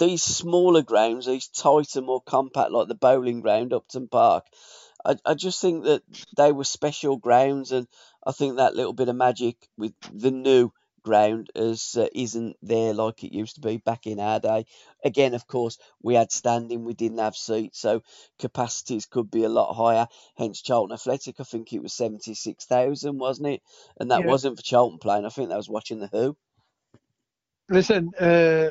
these 0.00 0.24
smaller 0.24 0.82
grounds, 0.82 1.26
these 1.26 1.46
tighter, 1.46 2.02
more 2.02 2.20
compact, 2.20 2.72
like 2.72 2.88
the 2.88 2.96
Boleyn 2.96 3.40
Ground, 3.40 3.72
Upton 3.72 4.08
Park, 4.08 4.44
I, 5.04 5.14
I 5.24 5.34
just 5.34 5.60
think 5.60 5.84
that 5.84 6.02
they 6.36 6.50
were 6.50 6.64
special 6.64 7.16
grounds, 7.16 7.70
and 7.70 7.86
I 8.26 8.32
think 8.32 8.56
that 8.56 8.74
little 8.74 8.92
bit 8.92 9.08
of 9.08 9.14
magic 9.14 9.56
with 9.78 9.92
the 10.12 10.32
new 10.32 10.72
ground 11.04 11.50
as 11.54 11.96
uh, 11.96 12.08
isn't 12.12 12.56
there 12.60 12.92
like 12.92 13.22
it 13.22 13.32
used 13.32 13.54
to 13.54 13.60
be 13.60 13.76
back 13.76 14.08
in 14.08 14.18
our 14.18 14.40
day. 14.40 14.66
Again, 15.04 15.34
of 15.34 15.46
course, 15.46 15.78
we 16.02 16.14
had 16.14 16.32
standing, 16.32 16.84
we 16.84 16.94
didn't 16.94 17.18
have 17.18 17.36
seats, 17.36 17.78
so 17.78 18.02
capacities 18.40 19.06
could 19.06 19.30
be 19.30 19.44
a 19.44 19.48
lot 19.48 19.74
higher. 19.74 20.08
Hence, 20.36 20.60
Charlton 20.60 20.94
Athletic, 20.94 21.36
I 21.38 21.44
think 21.44 21.72
it 21.72 21.82
was 21.84 21.92
seventy 21.92 22.34
six 22.34 22.64
thousand, 22.64 23.18
wasn't 23.18 23.46
it? 23.46 23.62
And 24.00 24.10
that 24.10 24.22
yeah. 24.22 24.26
wasn't 24.26 24.56
for 24.56 24.64
Charlton 24.64 24.98
playing. 24.98 25.24
I 25.24 25.28
think 25.28 25.50
that 25.50 25.56
was 25.56 25.68
watching 25.68 26.00
the 26.00 26.08
Who. 26.08 26.36
Listen, 27.72 28.10
uh, 28.20 28.68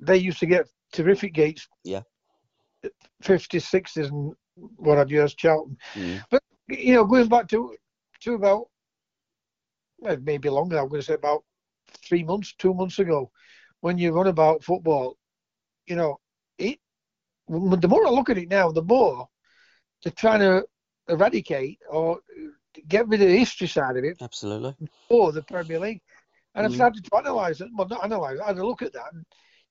they 0.00 0.18
used 0.18 0.38
to 0.40 0.46
get 0.46 0.66
terrific 0.92 1.32
gates. 1.32 1.66
Yeah. 1.82 2.02
50s, 3.22 3.64
60s, 3.64 4.10
and 4.10 4.34
what 4.76 4.98
have 4.98 5.10
you 5.10 5.22
as 5.22 5.34
Charlton. 5.34 5.76
Mm. 5.94 6.22
But 6.30 6.42
you 6.68 6.94
know, 6.94 7.04
going 7.04 7.28
back 7.28 7.48
to 7.48 7.74
to 8.20 8.34
about 8.34 8.66
well, 9.98 10.18
maybe 10.22 10.50
longer. 10.50 10.78
I'm 10.78 10.88
going 10.88 11.00
to 11.00 11.06
say 11.06 11.14
about 11.14 11.42
three 12.06 12.22
months, 12.22 12.54
two 12.58 12.74
months 12.74 12.98
ago, 12.98 13.30
when 13.80 13.96
you 13.96 14.12
run 14.12 14.26
about 14.26 14.62
football, 14.62 15.16
you 15.86 15.96
know, 15.96 16.18
it. 16.58 16.78
The 17.48 17.88
more 17.88 18.06
I 18.06 18.10
look 18.10 18.30
at 18.30 18.38
it 18.38 18.48
now, 18.48 18.70
the 18.70 18.82
more 18.82 19.28
they're 20.02 20.12
trying 20.12 20.40
to 20.40 20.64
eradicate 21.08 21.78
or 21.90 22.20
get 22.88 23.06
rid 23.08 23.20
of 23.20 23.28
the 23.28 23.38
history 23.38 23.66
side 23.66 23.96
of 23.96 24.04
it. 24.04 24.16
Absolutely. 24.20 24.74
Or 25.10 25.32
the 25.32 25.42
Premier 25.42 25.78
League, 25.78 26.00
and 26.54 26.64
mm. 26.64 26.68
I've 26.68 26.74
started 26.74 27.04
to 27.04 27.16
analyse 27.16 27.60
it. 27.60 27.68
Well, 27.74 27.88
not 27.88 28.04
analyse. 28.04 28.40
I 28.40 28.48
had 28.48 28.58
a 28.58 28.66
look 28.66 28.82
at 28.82 28.92
that 28.92 29.12
and 29.12 29.24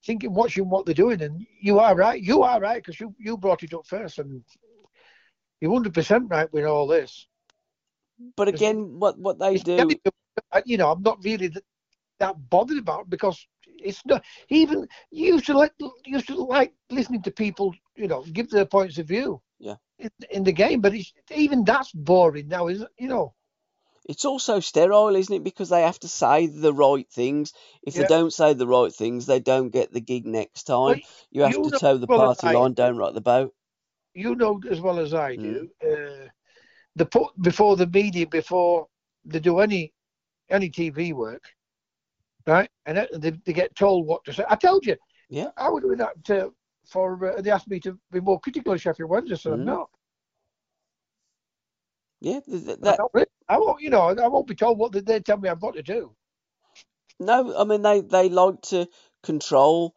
thinking, 0.06 0.34
watching 0.34 0.70
what 0.70 0.86
they're 0.86 0.94
doing, 0.94 1.22
and 1.22 1.46
you 1.62 1.80
are 1.80 1.96
right. 1.96 2.22
You 2.22 2.44
are 2.44 2.60
right 2.60 2.84
because 2.84 3.00
you 3.00 3.16
you 3.20 3.38
brought 3.38 3.64
it 3.64 3.74
up 3.74 3.88
first, 3.88 4.20
and 4.20 4.44
you're 5.62 5.72
100 5.72 5.94
percent 5.94 6.30
right 6.30 6.52
with 6.52 6.66
all 6.66 6.88
this. 6.88 7.28
But 8.36 8.48
again, 8.48 9.00
what 9.00 9.18
what 9.18 9.40
they 9.40 9.58
do, 9.58 9.90
you 10.66 10.78
know, 10.78 10.92
I'm 10.92 11.02
not 11.02 11.24
really 11.24 11.52
that 12.20 12.50
bothered 12.50 12.78
about 12.78 13.10
because 13.10 13.46
it's 13.66 14.06
not 14.06 14.24
even 14.50 14.88
you 15.12 15.34
used 15.34 15.46
to 15.48 15.58
like 15.58 15.74
used 16.06 16.28
to 16.28 16.36
like 16.36 16.74
listening 16.90 17.22
to 17.24 17.32
people, 17.32 17.74
you 17.96 18.08
know, 18.08 18.24
give 18.34 18.50
their 18.50 18.66
points 18.66 18.98
of 18.98 19.08
view. 19.08 19.42
Yeah. 19.60 19.76
In, 20.00 20.10
in 20.32 20.44
the 20.44 20.52
game, 20.52 20.82
but 20.82 20.94
it's 20.94 21.14
even 21.34 21.64
that's 21.64 21.92
boring 21.94 22.48
now, 22.48 22.68
is 22.68 22.84
you 22.98 23.08
know. 23.08 23.34
It's 24.06 24.26
also 24.26 24.60
sterile, 24.60 25.16
isn't 25.16 25.34
it? 25.34 25.44
Because 25.44 25.70
they 25.70 25.82
have 25.82 26.00
to 26.00 26.08
say 26.08 26.48
the 26.48 26.74
right 26.74 27.08
things. 27.10 27.54
If 27.84 27.96
yeah. 27.96 28.02
they 28.02 28.08
don't 28.08 28.34
say 28.34 28.54
the 28.54 28.68
right 28.68 28.94
things, 28.94 29.26
they 29.26 29.40
don't 29.40 29.70
get 29.70 29.94
the 29.94 30.02
gig 30.02 30.26
next 30.26 30.64
time. 30.64 31.02
you 31.32 31.44
have 31.44 31.54
you 31.54 31.70
to 31.70 31.80
toe 31.80 31.98
the 31.98 32.08
party 32.08 32.52
line, 32.52 32.74
don't 32.74 32.98
rock 32.98 33.14
the 33.14 33.22
boat. 33.22 33.54
You 34.14 34.36
know 34.36 34.62
as 34.70 34.82
well 34.82 35.00
as 35.00 35.14
I 35.14 35.36
do. 35.36 35.70
Mm. 35.84 36.26
Uh, 36.26 36.30
the 36.96 37.06
put 37.06 37.30
before 37.42 37.76
the 37.76 37.88
media 37.88 38.28
before 38.28 38.88
they 39.26 39.40
do 39.40 39.60
any 39.60 39.94
any 40.50 40.70
TV 40.70 41.14
work, 41.14 41.44
right? 42.46 42.70
And 42.86 43.08
they, 43.14 43.32
they 43.32 43.54
get 43.54 43.76
told 43.76 44.06
what 44.06 44.24
to 44.26 44.34
say. 44.34 44.44
I 44.48 44.56
told 44.56 44.86
you. 44.86 44.96
Yeah. 45.30 45.50
I 45.58 45.70
would 45.70 45.84
do 45.84 45.96
that 45.96 46.24
to, 46.26 46.54
for. 46.86 47.38
Uh, 47.38 47.42
they 47.42 47.50
asked 47.50 47.70
me 47.70 47.80
to 47.80 47.98
be 48.12 48.20
more 48.20 48.40
critical 48.40 48.74
of 48.74 48.82
Sheffield 48.82 49.10
Wednesday, 49.10 49.36
so 49.36 49.52
mm. 49.52 49.54
I'm 49.54 49.66
not. 49.66 49.90
Yeah, 52.24 52.40
that, 52.48 53.00
I 53.50 53.58
won't. 53.58 53.82
You 53.82 53.90
know, 53.90 54.02
I 54.02 54.28
won't 54.28 54.48
be 54.48 54.56
told 54.56 54.80
what 54.80 54.94
they 54.94 55.20
tell 55.20 55.38
me 55.38 55.50
I've 55.50 55.60
got 55.60 55.74
to 55.76 55.84
do. 55.84 56.16
No, 57.20 57.56
I 57.58 57.66
mean 57.66 57.82
they 57.82 58.00
they 58.02 58.30
like 58.30 58.62
to 58.70 58.88
control 59.24 59.94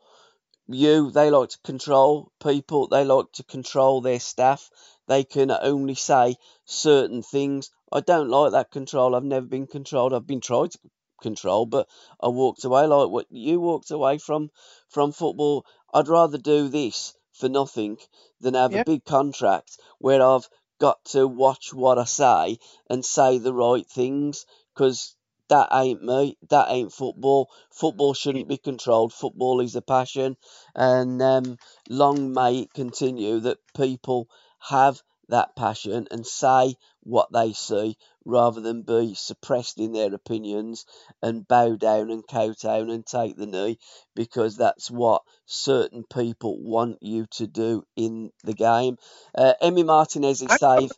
you. 0.67 1.11
They 1.13 1.31
like 1.31 1.51
to 1.51 1.59
control 1.65 2.33
people. 2.43 2.89
They 2.89 3.05
like 3.05 3.31
to 3.35 3.45
control 3.45 4.01
their 4.01 4.19
staff 4.19 4.71
they 5.09 5.23
can 5.23 5.51
only 5.51 5.95
say 5.95 6.37
certain 6.65 7.23
things. 7.23 7.71
I 7.93 8.01
don't 8.01 8.29
like 8.29 8.53
that 8.53 8.73
control. 8.73 9.15
I've 9.15 9.23
never 9.23 9.47
been 9.47 9.69
controlled. 9.69 10.13
I've 10.13 10.27
been 10.27 10.41
tried 10.41 10.73
to 10.73 10.79
control, 11.23 11.65
but 11.67 11.89
I 12.21 12.29
walked 12.29 12.65
away 12.65 12.87
like 12.87 13.09
what 13.09 13.27
you 13.31 13.61
walked 13.61 13.91
away 13.91 14.19
from 14.19 14.51
from 14.89 15.13
football. 15.13 15.65
I'd 15.95 16.09
rather 16.09 16.39
do 16.39 16.69
this 16.69 17.15
for 17.33 17.49
nothing 17.49 17.99
than 18.41 18.55
have 18.55 18.73
yeah. 18.73 18.81
a 18.81 18.85
big 18.85 19.05
contract 19.05 19.79
where 19.99 20.21
I've 20.21 20.49
got 20.79 21.05
to 21.07 21.27
watch 21.27 21.73
what 21.73 21.99
I 21.99 22.05
say 22.05 22.59
and 22.89 23.05
say 23.05 23.39
the 23.39 23.53
right 23.53 23.87
things 23.87 24.47
because 24.75 25.17
that 25.49 25.69
ain't 25.73 26.03
me. 26.03 26.37
That 26.51 26.67
ain't 26.71 26.93
football. 26.93 27.51
Football 27.71 28.15
shouldn't 28.15 28.49
be 28.49 28.57
controlled. 28.57 29.13
Football 29.13 29.61
is 29.61 29.77
a 29.77 29.83
passion, 29.83 30.37
and 30.75 31.23
um, 31.23 31.59
long 31.89 32.33
may 32.33 32.61
it 32.63 32.75
continue 32.75 33.41
that 33.41 33.59
people 33.77 34.29
have 34.59 35.01
that 35.29 35.55
passion 35.57 36.09
and 36.11 36.27
say 36.27 36.75
what 37.07 37.33
they 37.33 37.53
see 37.53 37.97
rather 38.25 38.61
than 38.61 38.83
be 38.83 39.15
suppressed 39.15 39.79
in 39.79 39.93
their 39.93 40.13
opinions 40.13 40.85
and 41.23 41.47
bow 41.47 41.77
down 41.77 42.11
and 42.11 42.27
kowtow 42.27 42.81
and 42.81 43.07
take 43.07 43.37
the 43.37 43.47
knee 43.47 43.79
because 44.17 44.57
that's 44.57 44.91
what 44.91 45.23
certain 45.47 46.05
people 46.13 46.61
want 46.61 46.99
you 47.01 47.27
to 47.31 47.47
do 47.47 47.85
in 47.95 48.31
the 48.43 48.55
game. 48.55 48.97
Uh, 49.37 49.55
Emi 49.63 49.87
Martinez 49.87 50.43
is 50.43 50.59
safe. 50.59 50.91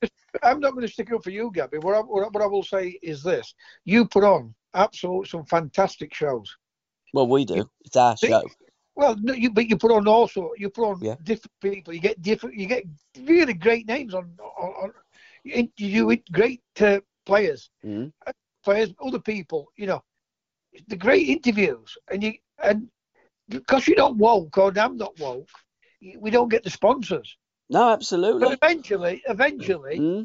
I'm 0.42 0.60
not 0.60 0.72
going 0.72 0.86
to 0.86 0.92
stick 0.92 1.12
up 1.12 1.22
for 1.22 1.30
you, 1.30 1.50
Gabby. 1.52 1.78
What 1.78 1.94
I, 1.94 2.00
what 2.00 2.42
I 2.42 2.46
will 2.46 2.62
say 2.62 2.98
is 3.02 3.22
this: 3.22 3.54
you 3.84 4.06
put 4.06 4.24
on 4.24 4.54
absolute 4.74 5.28
some 5.28 5.44
fantastic 5.44 6.14
shows. 6.14 6.56
Well, 7.12 7.26
we 7.26 7.44
do. 7.44 7.68
It's 7.84 7.96
our 7.96 8.16
show. 8.16 8.44
Well, 8.94 9.16
no, 9.20 9.32
you 9.32 9.50
but 9.50 9.68
you 9.68 9.76
put 9.76 9.92
on 9.92 10.08
also 10.08 10.50
you 10.56 10.70
put 10.70 10.84
on 10.84 10.98
yeah. 11.00 11.14
different 11.22 11.52
people. 11.62 11.94
You 11.94 12.00
get 12.00 12.20
different. 12.20 12.56
You 12.56 12.66
get 12.66 12.84
really 13.22 13.54
great 13.54 13.86
names 13.86 14.14
on. 14.14 14.32
on, 14.40 14.70
on 14.82 14.92
you, 15.48 16.06
you 16.10 16.22
great 16.32 16.62
uh, 16.80 17.00
players, 17.26 17.70
mm-hmm. 17.84 18.08
players, 18.64 18.90
other 19.04 19.20
people. 19.20 19.68
You 19.76 19.86
know, 19.86 20.04
the 20.88 20.96
great 20.96 21.28
interviews, 21.28 21.96
and 22.10 22.22
you 22.22 22.34
and 22.62 22.88
because 23.48 23.86
you're 23.86 23.96
not 23.96 24.16
woke 24.16 24.58
or 24.58 24.72
I'm 24.78 24.96
not 24.96 25.18
woke, 25.18 25.48
we 26.18 26.30
don't 26.30 26.50
get 26.50 26.64
the 26.64 26.70
sponsors. 26.70 27.36
No, 27.70 27.90
absolutely. 27.90 28.40
But 28.40 28.58
eventually, 28.62 29.22
eventually, 29.28 29.98
mm-hmm. 29.98 30.24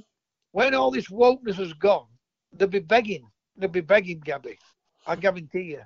when 0.52 0.74
all 0.74 0.92
this 0.92 1.08
wokeness 1.08 1.56
has 1.56 1.74
gone, 1.74 2.08
they'll 2.54 2.68
be 2.68 2.80
begging. 2.80 3.28
They'll 3.58 3.70
be 3.70 3.82
begging, 3.82 4.20
Gabby. 4.20 4.58
I 5.06 5.16
guarantee 5.16 5.64
you. 5.64 5.82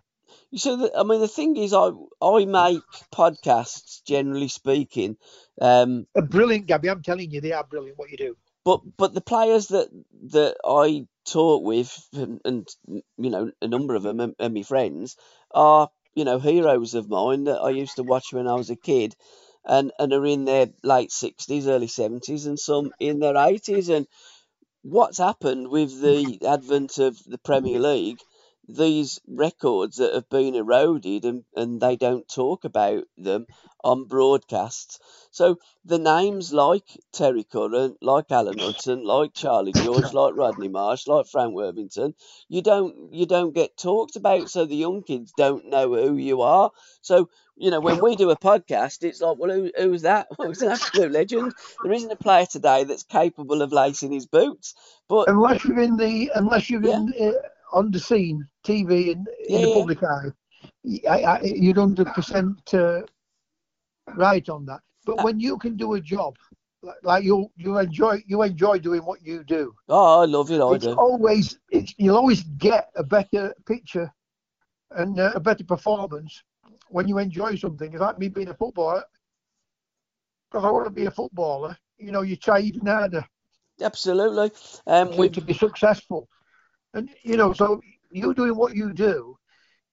You 0.51 0.59
see, 0.59 0.89
I 0.95 1.03
mean, 1.03 1.21
the 1.21 1.27
thing 1.27 1.55
is, 1.57 1.73
I 1.73 1.91
I 2.21 2.45
make 2.45 2.83
podcasts 3.13 4.03
generally 4.05 4.49
speaking. 4.49 5.17
Um, 5.61 6.05
brilliant, 6.13 6.67
Gabby. 6.67 6.89
I'm 6.89 7.01
telling 7.01 7.31
you, 7.31 7.41
they 7.41 7.53
are 7.53 7.63
brilliant. 7.63 7.97
What 7.97 8.11
you 8.11 8.17
do. 8.17 8.37
But 8.67 8.81
but 8.97 9.13
the 9.13 9.21
players 9.21 9.67
that 9.67 9.87
that 10.33 10.57
I 10.65 11.07
talk 11.23 11.63
with, 11.63 11.89
and, 12.11 12.41
and 12.43 12.67
you 13.17 13.29
know, 13.29 13.49
a 13.61 13.67
number 13.69 13.95
of 13.95 14.03
them 14.03 14.19
are, 14.19 14.49
my 14.49 14.61
friends, 14.63 15.15
are 15.51 15.89
you 16.15 16.25
know 16.25 16.37
heroes 16.37 16.93
of 16.93 17.07
mine 17.07 17.45
that 17.45 17.61
I 17.61 17.69
used 17.69 17.95
to 17.95 18.03
watch 18.03 18.33
when 18.33 18.45
I 18.45 18.55
was 18.55 18.69
a 18.69 18.75
kid, 18.75 19.15
and 19.63 19.93
and 19.97 20.11
are 20.11 20.25
in 20.25 20.43
their 20.43 20.67
late 20.83 21.13
sixties, 21.13 21.65
early 21.65 21.87
seventies, 21.87 22.45
and 22.45 22.59
some 22.59 22.91
in 22.99 23.19
their 23.19 23.37
eighties. 23.37 23.87
And 23.87 24.05
what's 24.81 25.17
happened 25.17 25.69
with 25.69 26.01
the 26.01 26.39
advent 26.45 26.97
of 26.97 27.17
the 27.25 27.37
Premier 27.37 27.79
League? 27.79 28.19
These 28.67 29.19
records 29.27 29.97
that 29.97 30.13
have 30.13 30.29
been 30.29 30.55
eroded 30.55 31.23
and, 31.25 31.43
and 31.55 31.79
they 31.79 31.95
don't 31.95 32.27
talk 32.27 32.65
about 32.65 33.05
them 33.17 33.45
on 33.83 34.05
broadcasts. 34.05 34.99
So 35.31 35.59
the 35.85 35.99
names 35.99 36.51
like 36.51 36.83
Terry 37.13 37.43
Curran, 37.43 37.95
like 38.01 38.31
Alan 38.31 38.57
Hudson, 38.57 39.05
like 39.05 39.33
Charlie 39.33 39.71
George, 39.71 40.11
like 40.11 40.35
Rodney 40.35 40.67
Marsh, 40.67 41.07
like 41.07 41.27
Frank 41.27 41.53
Worthington, 41.53 42.13
you 42.49 42.61
don't 42.61 43.13
you 43.13 43.25
don't 43.25 43.53
get 43.53 43.77
talked 43.77 44.15
about. 44.15 44.49
So 44.49 44.65
the 44.65 44.75
young 44.75 45.03
kids 45.03 45.31
don't 45.37 45.69
know 45.69 45.93
who 45.93 46.17
you 46.17 46.41
are. 46.41 46.71
So 47.01 47.29
you 47.55 47.71
know 47.71 47.79
when 47.79 48.01
we 48.01 48.15
do 48.15 48.31
a 48.31 48.37
podcast, 48.37 49.03
it's 49.03 49.21
like, 49.21 49.37
well, 49.37 49.51
who, 49.51 49.71
who's 49.77 50.01
that? 50.01 50.27
Well, 50.37 50.51
it's 50.51 50.61
an 50.61 50.71
absolute 50.71 51.11
legend. 51.11 51.53
There 51.83 51.93
isn't 51.93 52.11
a 52.11 52.15
player 52.15 52.45
today 52.45 52.83
that's 52.83 53.03
capable 53.03 53.61
of 53.61 53.71
lacing 53.71 54.11
his 54.11 54.25
boots. 54.25 54.75
But 55.07 55.29
unless 55.29 55.63
you're 55.63 55.79
in 55.79 55.97
the 55.97 56.31
unless 56.35 56.69
you're 56.69 56.83
yeah. 56.83 56.97
in. 56.97 57.13
Uh, 57.19 57.31
On 57.73 57.91
the 57.91 57.99
scene, 57.99 58.47
TV, 58.65 59.09
in, 59.09 59.25
in 59.49 59.61
the 59.61 59.67
public 59.73 60.01
eye, 60.03 60.31
I, 61.09 61.23
I, 61.23 61.41
you're 61.43 61.73
100% 61.73 62.73
uh, 62.73 63.01
right 64.15 64.49
on 64.49 64.65
that. 64.65 64.79
But 65.05 65.19
uh, 65.19 65.23
when 65.23 65.39
you 65.39 65.57
can 65.57 65.75
do 65.75 65.95
a 65.95 66.01
job, 66.01 66.35
like, 66.81 66.95
like 67.03 67.23
you 67.23 67.51
you 67.55 67.79
enjoy 67.79 68.21
you 68.27 68.43
enjoy 68.43 68.77
doing 68.77 69.01
what 69.03 69.21
you 69.23 69.43
do. 69.43 69.73
Oh, 69.89 70.21
I 70.21 70.25
love 70.25 70.51
it. 70.51 70.61
I 70.61 70.75
it's 70.75 70.85
do. 70.85 70.93
Always, 70.93 71.59
it's, 71.71 71.93
you'll 71.97 72.15
always 72.15 72.43
get 72.43 72.89
a 72.95 73.03
better 73.03 73.53
picture 73.65 74.13
and 74.91 75.19
uh, 75.19 75.31
a 75.35 75.39
better 75.39 75.63
performance 75.63 76.43
when 76.89 77.07
you 77.07 77.17
enjoy 77.17 77.55
something, 77.55 77.91
it's 77.91 78.01
like 78.01 78.19
me 78.19 78.29
being 78.29 78.49
a 78.49 78.53
footballer. 78.53 79.03
Because 80.49 80.65
I 80.65 80.71
want 80.71 80.85
to 80.85 80.91
be 80.91 81.05
a 81.05 81.11
footballer, 81.11 81.77
you 81.97 82.11
know, 82.11 82.21
you 82.21 82.35
try 82.35 82.59
even 82.61 82.85
harder. 82.85 83.25
Absolutely. 83.81 84.51
Um, 84.87 85.15
we 85.17 85.29
to 85.29 85.41
be 85.41 85.53
successful, 85.53 86.27
and 86.93 87.09
you 87.23 87.37
know, 87.37 87.53
so 87.53 87.81
you're 88.11 88.33
doing 88.33 88.55
what 88.55 88.75
you 88.75 88.93
do, 88.93 89.37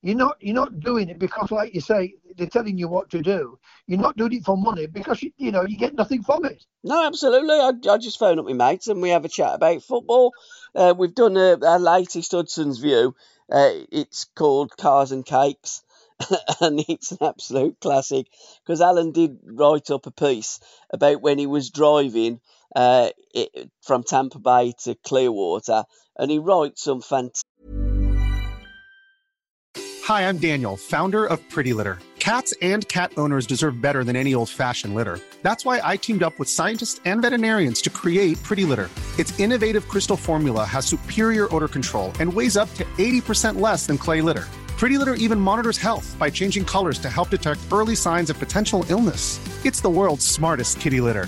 you're 0.01 0.15
not 0.15 0.37
you're 0.39 0.55
not 0.55 0.79
doing 0.79 1.09
it 1.09 1.19
because, 1.19 1.51
like 1.51 1.73
you 1.73 1.81
say, 1.81 2.13
they're 2.37 2.47
telling 2.47 2.77
you 2.77 2.87
what 2.87 3.09
to 3.09 3.21
do. 3.21 3.57
You're 3.87 3.99
not 3.99 4.17
doing 4.17 4.33
it 4.33 4.45
for 4.45 4.55
money 4.57 4.87
because 4.87 5.21
you, 5.23 5.31
you 5.37 5.51
know 5.51 5.63
you 5.65 5.77
get 5.77 5.95
nothing 5.95 6.23
from 6.23 6.45
it. 6.45 6.63
No, 6.83 7.05
absolutely. 7.05 7.55
I, 7.55 7.93
I 7.93 7.97
just 7.97 8.19
phone 8.19 8.39
up 8.39 8.45
my 8.45 8.53
mates 8.53 8.87
and 8.87 9.01
we 9.01 9.09
have 9.09 9.25
a 9.25 9.29
chat 9.29 9.55
about 9.55 9.81
football. 9.83 10.33
Uh, 10.75 10.93
we've 10.97 11.15
done 11.15 11.37
a, 11.37 11.57
our 11.65 11.79
latest 11.79 12.31
Hudson's 12.31 12.79
View. 12.79 13.15
Uh, 13.51 13.69
it's 13.91 14.25
called 14.35 14.77
Cars 14.77 15.11
and 15.11 15.25
Cakes. 15.25 15.81
and 16.61 16.83
it's 16.87 17.11
an 17.11 17.17
absolute 17.21 17.77
classic 17.81 18.27
because 18.63 18.79
Alan 18.81 19.11
did 19.11 19.37
write 19.43 19.89
up 19.89 20.05
a 20.07 20.11
piece 20.11 20.61
about 20.89 21.21
when 21.21 21.37
he 21.37 21.45
was 21.45 21.71
driving 21.71 22.39
uh, 22.75 23.09
it, 23.33 23.71
from 23.81 24.03
Tampa 24.03 24.39
Bay 24.39 24.73
to 24.83 24.95
Clearwater, 24.95 25.85
and 26.17 26.29
he 26.29 26.39
writes 26.39 26.83
some 26.83 27.01
fantastic. 27.01 27.43
Hi, 30.03 30.29
I'm 30.29 30.37
Daniel, 30.37 30.77
founder 30.77 31.25
of 31.25 31.39
Pretty 31.49 31.73
Litter. 31.73 31.97
Cats 32.19 32.53
and 32.61 32.87
cat 32.87 33.11
owners 33.17 33.45
deserve 33.47 33.81
better 33.81 34.03
than 34.03 34.15
any 34.15 34.33
old-fashioned 34.33 34.95
litter. 34.95 35.19
That's 35.41 35.63
why 35.63 35.79
I 35.83 35.95
teamed 35.95 36.23
up 36.23 36.37
with 36.39 36.49
scientists 36.49 36.99
and 37.05 37.21
veterinarians 37.21 37.81
to 37.83 37.89
create 37.89 38.41
Pretty 38.43 38.65
Litter. 38.65 38.89
Its 39.17 39.39
innovative 39.39 39.87
crystal 39.87 40.17
formula 40.17 40.65
has 40.65 40.85
superior 40.85 41.53
odor 41.55 41.67
control 41.67 42.11
and 42.19 42.31
weighs 42.31 42.57
up 42.57 42.71
to 42.75 42.83
80% 42.97 43.59
less 43.59 43.85
than 43.85 43.97
clay 43.97 44.21
litter. 44.21 44.45
Pretty 44.77 44.97
Litter 44.97 45.13
even 45.13 45.39
monitors 45.39 45.77
health 45.77 46.15
by 46.19 46.29
changing 46.29 46.65
colors 46.65 46.99
to 46.99 47.09
help 47.09 47.29
detect 47.29 47.61
early 47.71 47.95
signs 47.95 48.29
of 48.29 48.37
potential 48.37 48.85
illness. 48.89 49.39
It's 49.63 49.81
the 49.81 49.89
world's 49.89 50.25
smartest 50.25 50.79
kitty 50.79 51.01
litter. 51.01 51.27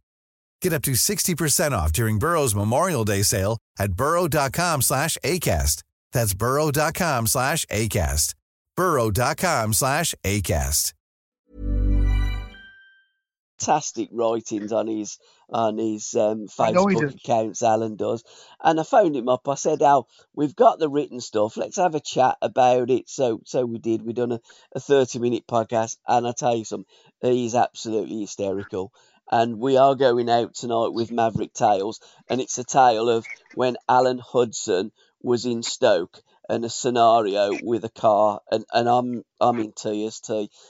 Get 0.61 0.73
up 0.73 0.83
to 0.83 0.91
60% 0.91 1.71
off 1.71 1.91
during 1.91 2.19
Burrow's 2.19 2.55
Memorial 2.55 3.03
Day 3.03 3.23
sale 3.23 3.57
at 3.79 3.93
burrow.com 3.93 4.81
slash 4.81 5.17
ACAST. 5.23 5.83
That's 6.13 6.33
burrow.com 6.33 7.27
slash 7.27 7.65
ACAST. 7.65 8.35
burrow.com 8.75 9.73
slash 9.73 10.15
ACAST. 10.23 10.93
Fantastic 13.59 14.09
writings 14.11 14.71
on 14.71 14.87
his 14.87 15.19
on 15.51 15.77
his 15.77 16.15
um, 16.15 16.47
Facebook 16.47 17.13
accounts, 17.13 17.61
Alan 17.61 17.95
does. 17.95 18.23
And 18.63 18.79
I 18.79 18.83
phoned 18.83 19.15
him 19.15 19.29
up. 19.29 19.47
I 19.47 19.53
said, 19.53 19.83
Al, 19.83 20.07
we've 20.33 20.55
got 20.55 20.79
the 20.79 20.89
written 20.89 21.19
stuff. 21.19 21.57
Let's 21.57 21.77
have 21.77 21.93
a 21.93 21.99
chat 21.99 22.37
about 22.41 22.89
it. 22.89 23.07
So 23.07 23.41
so 23.45 23.63
we 23.65 23.77
did. 23.77 24.03
We 24.03 24.13
done 24.13 24.31
a, 24.31 24.39
a 24.73 24.79
30 24.79 25.19
minute 25.19 25.45
podcast. 25.45 25.97
And 26.07 26.27
I 26.27 26.31
tell 26.31 26.55
you 26.55 26.65
something, 26.65 26.87
he's 27.21 27.53
absolutely 27.53 28.21
hysterical. 28.21 28.91
And 29.31 29.59
we 29.59 29.77
are 29.77 29.95
going 29.95 30.29
out 30.29 30.55
tonight 30.55 30.93
with 30.93 31.11
Maverick 31.11 31.53
Tales. 31.53 31.99
And 32.29 32.41
it's 32.41 32.57
a 32.57 32.63
tale 32.63 33.09
of 33.09 33.25
when 33.55 33.77
Alan 33.87 34.19
Hudson 34.19 34.91
was 35.21 35.45
in 35.45 35.63
Stoke 35.63 36.21
and 36.49 36.65
a 36.65 36.69
scenario 36.69 37.57
with 37.63 37.85
a 37.85 37.89
car, 37.89 38.41
and, 38.51 38.65
and 38.73 38.89
I'm 38.89 39.23
I'm 39.41 39.59
in 39.59 39.73
too 39.73 40.09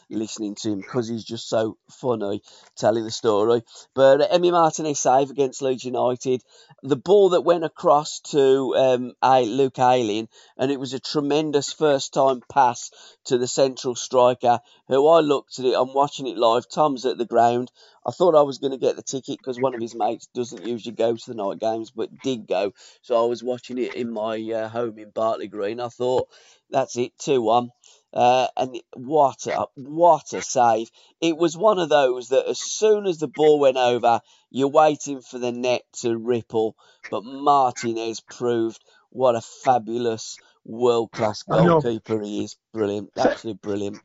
listening 0.10 0.56
to 0.56 0.72
him 0.72 0.80
because 0.80 1.08
he's 1.08 1.24
just 1.24 1.50
so 1.50 1.78
funny 1.90 2.42
telling 2.76 3.04
the 3.04 3.12
story. 3.12 3.64
But 3.94 4.22
uh, 4.22 4.28
Emi 4.30 4.52
Martinez 4.52 5.00
save 5.00 5.30
against 5.30 5.62
Leeds 5.62 5.84
United, 5.84 6.44
the 6.82 6.96
ball 6.96 7.30
that 7.30 7.42
went 7.42 7.64
across 7.64 8.20
to 8.32 8.76
um, 8.76 9.14
a 9.22 9.46
Luke 9.46 9.80
Ayling, 9.80 10.30
and 10.58 10.72
it 10.72 10.80
was 10.80 10.94
a 10.94 11.00
tremendous 11.00 11.72
first 11.74 12.14
time 12.14 12.42
pass 12.50 12.92
to 13.26 13.38
the 13.38 13.48
central 13.48 13.96
striker. 13.96 14.60
Who 14.88 15.08
I 15.08 15.20
looked 15.20 15.60
at 15.60 15.66
it, 15.66 15.76
I'm 15.78 15.94
watching 15.94 16.28
it 16.28 16.38
live. 16.38 16.68
Tom's 16.70 17.06
at 17.06 17.18
the 17.18 17.26
ground. 17.26 17.72
I 18.06 18.12
thought 18.12 18.36
I 18.36 18.42
was 18.42 18.58
going 18.58 18.72
to 18.72 18.78
get 18.78 18.96
the 18.96 19.04
ticket 19.04 19.38
because 19.38 19.60
one 19.60 19.76
of 19.76 19.82
his 19.82 19.96
mates 19.96 20.28
doesn't 20.34 20.66
usually 20.66 20.96
go 20.96 21.16
to 21.16 21.24
the 21.28 21.36
night 21.36 21.60
games, 21.60 21.92
but 21.92 22.22
did 22.24 22.48
go. 22.48 22.74
So 23.04 23.24
I 23.24 23.28
was 23.28 23.44
watching 23.44 23.78
it 23.78 23.96
in 23.96 24.12
my 24.12 24.38
uh, 24.52 24.70
home 24.70 24.98
in 24.98 25.12
Bartley 25.12 25.48
Green. 25.48 25.80
I 25.80 25.90
thought, 25.90 26.28
that's 26.70 26.98
it, 26.98 27.18
2 27.20 27.42
1. 27.42 27.70
Uh, 28.13 28.47
and 28.58 28.82
what 28.93 29.47
a 29.47 29.65
what 29.76 30.34
a 30.34 30.41
save! 30.41 30.89
It 31.21 31.38
was 31.38 31.56
one 31.56 31.80
of 31.80 31.89
those 31.89 32.30
that 32.30 32.45
as 32.47 32.60
soon 32.60 33.06
as 33.06 33.19
the 33.19 33.28
ball 33.28 33.60
went 33.60 33.78
over, 33.78 34.19
you're 34.50 34.67
waiting 34.67 35.21
for 35.21 35.39
the 35.39 35.52
net 35.52 35.84
to 36.02 36.17
ripple. 36.17 36.76
But 37.10 37.24
Martinez 37.24 38.19
proved 38.19 38.84
what 39.12 39.36
a 39.36 39.41
fabulous 39.41 40.38
world 40.65 41.12
class 41.12 41.43
goalkeeper 41.43 42.21
he 42.21 42.43
is. 42.43 42.58
Brilliant, 42.74 43.12
absolutely 43.17 43.60
brilliant. 43.62 43.97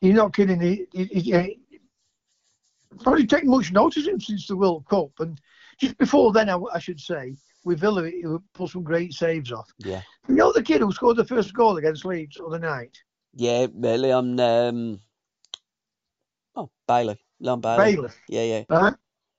You're 0.00 0.14
not 0.14 0.34
kidding. 0.34 0.60
He, 0.60 0.86
he, 0.92 1.04
he, 1.04 1.58
probably 3.02 3.26
taken 3.26 3.50
much 3.50 3.72
notice 3.72 4.06
of 4.06 4.14
him 4.14 4.20
since 4.20 4.46
the 4.46 4.56
World 4.56 4.86
Cup. 4.88 5.10
And 5.18 5.40
just 5.78 5.96
before 5.98 6.32
then, 6.32 6.48
I, 6.48 6.58
I 6.72 6.78
should 6.78 7.00
say, 7.00 7.36
with 7.64 7.80
Villa, 7.80 8.08
he 8.08 8.24
pulled 8.54 8.70
some 8.70 8.82
great 8.82 9.12
saves 9.12 9.52
off. 9.52 9.70
Yeah. 9.78 10.02
You 10.28 10.34
know 10.34 10.52
the 10.52 10.62
kid 10.62 10.80
who 10.80 10.92
scored 10.92 11.16
the 11.16 11.24
first 11.24 11.54
goal 11.54 11.76
against 11.76 12.04
Leeds 12.04 12.36
the 12.36 12.58
night? 12.58 12.96
Yeah, 13.36 13.66
Leon. 13.72 14.40
Um, 14.40 15.00
oh, 16.56 16.70
Bailey. 16.88 17.18
Leon 17.38 17.60
Bailey. 17.60 17.96
Bailey. 17.96 18.08
Yeah, 18.28 18.42
yeah. 18.42 18.62
Uh, 18.70 18.92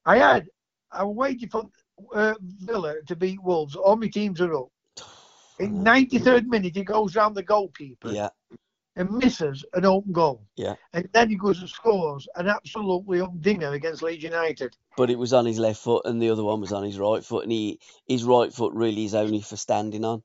I 0.05 0.17
had, 0.17 0.47
I 0.91 1.03
waited 1.03 1.51
for 1.51 1.69
uh, 2.13 2.35
Villa 2.41 2.95
to 3.07 3.15
beat 3.15 3.41
Wolves. 3.43 3.75
All 3.75 3.95
my 3.95 4.07
teams 4.07 4.39
are 4.39 4.55
up. 4.55 4.67
In 5.59 5.83
93rd 5.83 6.45
minute, 6.45 6.75
he 6.75 6.83
goes 6.83 7.15
round 7.15 7.35
the 7.35 7.43
goalkeeper. 7.43 8.11
Yeah 8.11 8.29
and 8.97 9.11
misses 9.11 9.63
an 9.73 9.85
open 9.85 10.11
goal. 10.11 10.43
Yeah. 10.55 10.73
And 10.91 11.07
then 11.13 11.29
he 11.29 11.35
goes 11.35 11.59
and 11.59 11.69
scores 11.69 12.27
an 12.35 12.47
absolutely 12.47 13.23
dinger 13.39 13.73
against 13.73 14.01
Leeds 14.01 14.23
United. 14.23 14.75
But 14.97 15.11
it 15.11 15.19
was 15.19 15.33
on 15.33 15.45
his 15.45 15.59
left 15.59 15.79
foot 15.79 16.05
and 16.05 16.21
the 16.21 16.31
other 16.31 16.43
one 16.43 16.59
was 16.59 16.73
on 16.73 16.83
his 16.83 16.97
right 16.97 17.23
foot 17.23 17.43
and 17.43 17.51
he 17.51 17.79
his 18.07 18.23
right 18.23 18.51
foot 18.51 18.73
really 18.73 19.05
is 19.05 19.13
only 19.13 19.41
for 19.41 19.55
standing 19.55 20.03
on. 20.03 20.23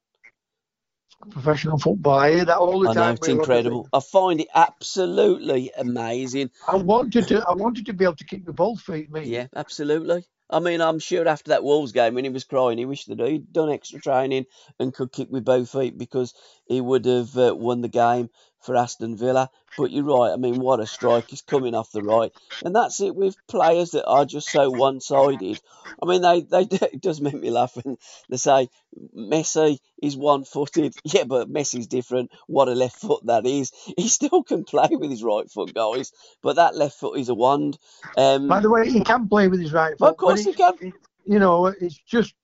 Professional 1.31 1.79
football, 1.79 2.19
I 2.19 2.33
hear 2.33 2.45
that 2.45 2.59
all 2.59 2.81
the 2.81 2.91
I 2.91 2.95
time. 2.95 3.05
Know, 3.07 3.13
it's 3.13 3.29
incredible. 3.29 3.89
I 3.93 4.01
find 4.01 4.41
it 4.41 4.49
absolutely 4.55 5.71
amazing. 5.77 6.51
I 6.69 6.77
wanted 6.77 7.29
to 7.29 7.45
I 7.47 7.55
wanted 7.55 7.87
to 7.87 7.93
be 7.93 8.05
able 8.05 8.17
to 8.17 8.25
kick 8.25 8.45
the 8.45 8.53
ball 8.53 8.77
feet, 8.77 9.11
me. 9.11 9.23
Yeah, 9.25 9.47
absolutely. 9.55 10.25
I 10.51 10.59
mean, 10.59 10.83
I'm 10.83 10.99
sure 10.99 11.27
after 11.27 11.51
that 11.51 11.65
Wolves 11.65 11.93
game, 11.93 12.15
when 12.15 12.25
he 12.25 12.31
was 12.31 12.45
crying, 12.45 12.77
he 12.77 12.85
wished 12.85 13.09
that 13.09 13.21
he'd 13.21 13.53
done 13.53 13.71
extra 13.71 14.01
training 14.01 14.45
and 14.79 14.93
could 14.93 15.11
kick 15.11 15.29
with 15.31 15.45
both 15.45 15.71
feet 15.71 15.97
because 15.97 16.35
he 16.67 16.81
would 16.81 17.07
have 17.07 17.37
uh, 17.39 17.55
won 17.57 17.81
the 17.81 17.89
game 17.89 18.29
for 18.63 18.77
Aston 18.77 19.17
Villa. 19.17 19.51
But 19.77 19.91
you're 19.91 20.05
right. 20.05 20.33
I 20.33 20.37
mean, 20.37 20.61
what 20.61 20.81
a 20.81 20.87
strike! 20.87 21.31
He's 21.31 21.41
coming 21.41 21.75
off 21.75 21.93
the 21.93 22.03
right, 22.03 22.31
and 22.63 22.77
that's 22.77 23.01
it 23.01 23.15
with 23.15 23.37
players 23.49 23.93
that 23.93 24.05
are 24.07 24.27
just 24.27 24.51
so 24.51 24.71
one-sided. 24.71 25.61
I 26.03 26.07
mean, 26.07 26.21
they 26.21 26.43
they 26.43 26.77
it 26.93 27.01
does 27.01 27.23
make 27.23 27.35
me 27.35 27.51
laugh 27.51 27.77
when 27.77 27.97
they 28.29 28.37
say 28.37 28.69
Messi 29.17 29.79
is 30.03 30.17
one-footed. 30.17 30.95
Yeah, 31.05 31.25
but 31.25 31.51
Messi's 31.51 31.87
different. 31.87 32.31
What 32.47 32.69
a 32.69 32.73
left 32.73 32.97
foot 32.97 33.25
that 33.27 33.47
is. 33.47 33.73
He 33.97 34.09
still 34.09 34.43
can 34.43 34.65
play 34.65 34.89
with 34.91 35.11
his 35.11 35.23
right 35.23 35.51
foot, 35.51 35.75
guys, 35.75 36.13
but 36.43 36.57
that 36.57 36.77
left 36.77 36.99
foot 36.99 37.19
is 37.19 37.29
a 37.29 37.35
wand. 37.35 37.79
Um, 38.17 38.49
By 38.49 38.61
the 38.61 38.71
way, 38.71 38.91
he 38.91 39.01
can 39.01 39.29
play 39.29 39.49
with 39.49 39.61
his 39.61 39.73
right 39.73 39.97
foot. 39.99 40.11
Of 40.11 40.17
course, 40.17 40.45
he 40.45 40.53
can. 40.53 40.93
You 41.25 41.39
know, 41.39 41.67
it's 41.67 41.97
just 41.97 42.35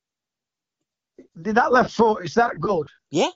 that 1.36 1.72
left 1.72 1.92
foot 1.92 2.24
is 2.24 2.34
that 2.34 2.60
good. 2.60 2.88
Yeah. 3.10 3.30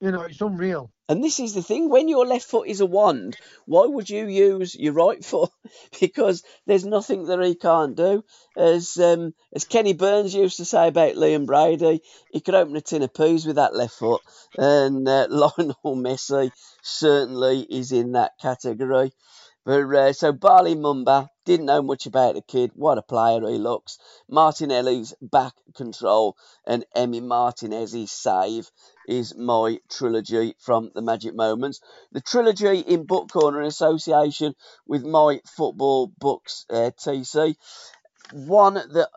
You 0.00 0.12
know, 0.12 0.22
it's 0.22 0.40
unreal. 0.40 0.90
And 1.08 1.22
this 1.22 1.38
is 1.38 1.54
the 1.54 1.62
thing 1.62 1.88
when 1.88 2.08
your 2.08 2.26
left 2.26 2.46
foot 2.46 2.68
is 2.68 2.80
a 2.80 2.86
wand, 2.86 3.36
why 3.64 3.86
would 3.86 4.10
you 4.10 4.26
use 4.26 4.74
your 4.74 4.92
right 4.92 5.24
foot? 5.24 5.50
because 6.00 6.42
there's 6.66 6.84
nothing 6.84 7.26
that 7.26 7.42
he 7.42 7.54
can't 7.54 7.96
do. 7.96 8.24
As 8.56 8.98
um, 8.98 9.32
as 9.54 9.64
Kenny 9.64 9.94
Burns 9.94 10.34
used 10.34 10.56
to 10.56 10.64
say 10.64 10.88
about 10.88 11.14
Liam 11.14 11.46
Brady, 11.46 12.02
he 12.30 12.40
could 12.40 12.56
open 12.56 12.76
a 12.76 12.80
tin 12.80 13.02
of 13.02 13.14
peas 13.14 13.46
with 13.46 13.56
that 13.56 13.74
left 13.74 13.94
foot. 13.94 14.20
And 14.58 15.08
uh, 15.08 15.28
Lionel 15.30 15.76
Messi 15.84 16.50
certainly 16.82 17.60
is 17.60 17.92
in 17.92 18.12
that 18.12 18.32
category. 18.40 19.12
But 19.66 19.92
uh, 19.96 20.12
so 20.12 20.32
Bali 20.32 20.76
Mumba 20.76 21.28
didn't 21.44 21.66
know 21.66 21.82
much 21.82 22.06
about 22.06 22.36
the 22.36 22.40
kid. 22.40 22.70
What 22.76 22.98
a 22.98 23.02
player 23.02 23.40
he 23.40 23.58
looks. 23.58 23.98
Martinelli's 24.28 25.12
back 25.20 25.54
control 25.74 26.36
and 26.64 26.86
Emi 26.96 27.20
Martinez's 27.20 28.12
save 28.12 28.70
is 29.08 29.34
my 29.34 29.80
trilogy 29.90 30.54
from 30.60 30.92
the 30.94 31.02
Magic 31.02 31.34
Moments. 31.34 31.80
The 32.12 32.20
trilogy 32.20 32.78
in 32.78 33.06
Book 33.06 33.28
Corner 33.32 33.60
in 33.62 33.66
association 33.66 34.54
with 34.86 35.04
my 35.04 35.40
football 35.44 36.12
books 36.16 36.64
uh, 36.70 36.92
TC. 36.96 37.56
One 38.32 38.74
that 38.74 39.08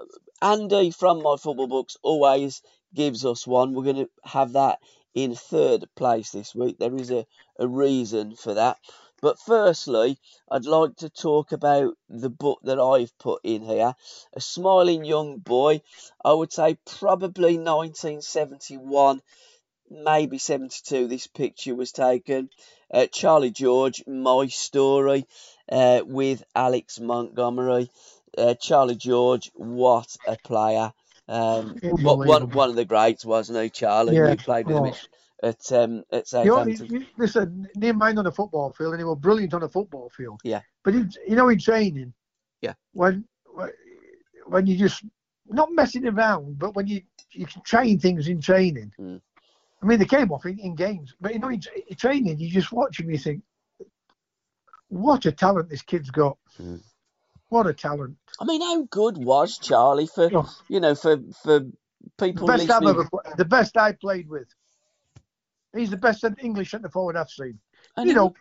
Andy 0.42 0.90
from 0.90 1.22
my 1.22 1.36
football 1.38 1.68
books 1.68 1.96
always 2.02 2.64
gives 2.96 3.24
us 3.24 3.46
one. 3.46 3.76
We're 3.76 3.84
going 3.84 3.98
to 3.98 4.10
have 4.24 4.54
that 4.54 4.80
in 5.14 5.36
third 5.36 5.86
place 5.96 6.32
this 6.32 6.56
week. 6.56 6.80
There 6.80 6.96
is 6.96 7.12
a, 7.12 7.28
a 7.60 7.68
reason 7.68 8.36
for 8.36 8.56
that. 8.56 8.78
But 9.22 9.40
firstly, 9.40 10.18
I'd 10.50 10.66
like 10.66 10.98
to 10.98 11.10
talk 11.10 11.52
about 11.52 11.96
the 12.10 12.30
book 12.30 12.60
that 12.64 12.80
I've 12.80 13.18
put 13.18 13.42
in 13.44 13.64
here. 13.64 13.94
A 14.34 14.42
Smiling 14.42 15.04
Young 15.04 15.38
Boy. 15.40 15.82
I 16.24 16.34
would 16.34 16.54
say 16.54 16.78
probably 17.00 17.58
1971, 17.58 19.22
maybe 19.90 20.38
72. 20.38 21.08
This 21.08 21.28
picture 21.28 21.76
was 21.76 21.92
taken. 21.92 22.50
Uh, 22.92 23.08
Charlie 23.08 23.52
George, 23.52 24.04
My 24.08 24.48
Story, 24.48 25.26
uh, 25.72 26.02
with 26.06 26.44
Alex 26.56 27.00
Montgomery. 27.00 27.90
Uh, 28.38 28.54
Charlie 28.54 28.96
George, 28.96 29.52
what 29.56 30.16
a 30.28 30.38
player. 30.38 30.94
Um, 31.28 31.78
one, 31.82 32.50
one 32.50 32.70
of 32.70 32.76
the 32.76 32.86
greats, 32.86 33.26
wasn't 33.26 33.62
he, 33.62 33.70
Charlie? 33.70 34.16
Yeah, 34.16 34.30
we 34.32 34.36
played 34.38 34.68
with 34.68 34.78
him 34.78 34.94
at 35.44 35.72
um, 35.72 36.04
at 36.12 36.28
Southampton. 36.28 37.08
listen, 37.18 37.68
near 37.76 37.94
mine 37.94 38.18
on 38.18 38.28
a 38.28 38.32
football 38.32 38.72
field, 38.74 38.94
and 38.94 39.00
he 39.00 39.06
was 39.06 39.18
brilliant 39.20 39.54
on 39.54 39.64
a 39.64 39.70
football 39.70 40.10
field. 40.10 40.42
Yeah. 40.44 40.62
But 40.84 40.94
he, 40.96 41.06
you 41.28 41.36
know, 41.36 41.50
in 41.50 41.60
training, 41.60 42.14
Yeah. 42.62 42.74
when 42.94 43.26
when 44.46 44.66
you 44.66 44.78
just 44.78 45.04
not 45.48 45.72
messing 45.72 46.08
around, 46.08 46.60
but 46.60 46.76
when 46.76 46.88
you 46.88 47.02
you 47.32 47.46
can 47.46 47.62
train 47.62 48.00
things 48.00 48.28
in 48.28 48.42
training. 48.42 48.92
Mm. 49.00 49.22
I 49.82 49.86
mean, 49.86 50.00
they 50.00 50.06
came 50.06 50.32
off 50.32 50.46
in, 50.46 50.60
in 50.60 50.76
games, 50.76 51.16
but 51.22 51.34
you 51.34 51.40
know, 51.40 51.50
in, 51.50 51.62
in 51.88 51.96
training, 51.96 52.38
you 52.40 52.50
just 52.50 52.72
watch 52.74 53.00
him, 53.00 53.10
you 53.10 53.18
think, 53.18 53.42
what 54.90 55.26
a 55.26 55.32
talent 55.32 55.70
this 55.70 55.82
kid's 55.84 56.10
got. 56.12 56.38
Mm. 56.62 56.82
What 57.50 57.66
a 57.68 57.74
talent. 57.74 58.18
I 58.40 58.46
mean, 58.46 58.62
how 58.62 58.84
good 58.90 59.18
was 59.18 59.58
Charlie 59.58 60.08
for 60.08 60.30
Oh, 60.34 60.50
you 60.68 60.80
know 60.80 60.96
for 60.96 61.18
for 61.44 61.60
the 61.60 61.72
people 62.20 62.48
best 62.48 62.70
I've 62.70 62.84
listening? 62.84 63.08
ever, 63.14 63.36
the 63.38 63.46
best 63.46 63.78
I 63.78 63.94
played 63.94 64.30
with. 64.30 64.48
He's 65.76 65.90
the 65.92 65.98
best 65.98 66.24
English 66.42 66.72
centre 66.72 66.90
forward 66.90 67.16
I've 67.16 67.30
seen. 67.30 67.60
You 67.98 68.06
he- 68.06 68.14
know, 68.14 68.34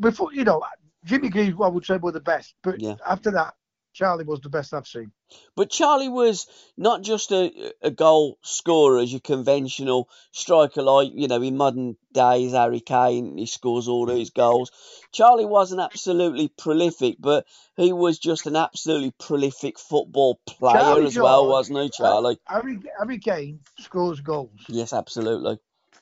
before 0.00 0.32
you 0.32 0.44
know, 0.44 0.62
Jimmy 1.04 1.28
Greaves, 1.28 1.56
I 1.62 1.68
would 1.68 1.84
say, 1.84 1.96
were 1.98 2.12
the 2.12 2.20
best, 2.20 2.54
but 2.62 2.80
Yeah. 2.80 2.96
after 3.06 3.30
that, 3.32 3.54
Charlie 3.92 4.24
was 4.24 4.40
the 4.40 4.48
best 4.48 4.74
I've 4.74 4.88
seen. 4.88 5.12
But 5.56 5.70
Charlie 5.70 6.08
was 6.08 6.46
not 6.76 7.02
just 7.02 7.30
a, 7.32 7.72
a 7.80 7.90
goal 7.90 8.38
scorer 8.42 8.98
as 8.98 9.12
your 9.12 9.20
conventional 9.20 10.08
striker, 10.32 10.82
like, 10.82 11.12
you 11.14 11.28
know, 11.28 11.40
in 11.42 11.56
modern 11.56 11.96
days, 12.12 12.52
Harry 12.52 12.80
Kane, 12.80 13.36
he 13.38 13.46
scores 13.46 13.86
all 13.88 14.06
these 14.06 14.30
goals. 14.30 14.72
Charlie 15.12 15.44
wasn't 15.44 15.80
absolutely 15.80 16.48
prolific, 16.48 17.16
but 17.20 17.46
he 17.76 17.92
was 17.92 18.18
just 18.18 18.46
an 18.46 18.56
absolutely 18.56 19.12
prolific 19.12 19.78
football 19.78 20.40
player 20.46 20.74
Charlie 20.82 21.06
as 21.06 21.18
well, 21.18 21.42
George, 21.44 21.50
wasn't 21.50 21.78
he, 21.78 21.90
Charlie? 21.90 22.38
Harry, 22.46 22.78
Harry 22.98 23.18
Kane 23.18 23.60
scores 23.78 24.20
goals, 24.20 24.60
Yes, 24.68 24.92
absolutely. 24.92 25.58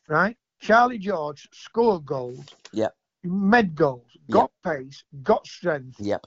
right? 0.09 0.37
Charlie 0.62 0.98
George 0.98 1.48
scored 1.53 2.07
goals. 2.07 2.46
Yep. 2.72 2.94
Med 3.25 3.75
goals, 3.75 4.07
got 4.31 4.51
pace, 4.64 5.05
got 5.22 5.46
strength, 5.46 5.96
Yep. 6.01 6.25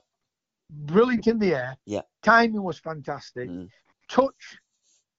brilliant 0.69 1.27
in 1.27 1.39
the 1.39 1.53
air. 1.55 1.77
Yep. 1.85 2.07
Timing 2.21 2.61
was 2.63 2.77
fantastic. 2.79 3.49
Mm. 3.49 3.69
Touch, 4.09 4.57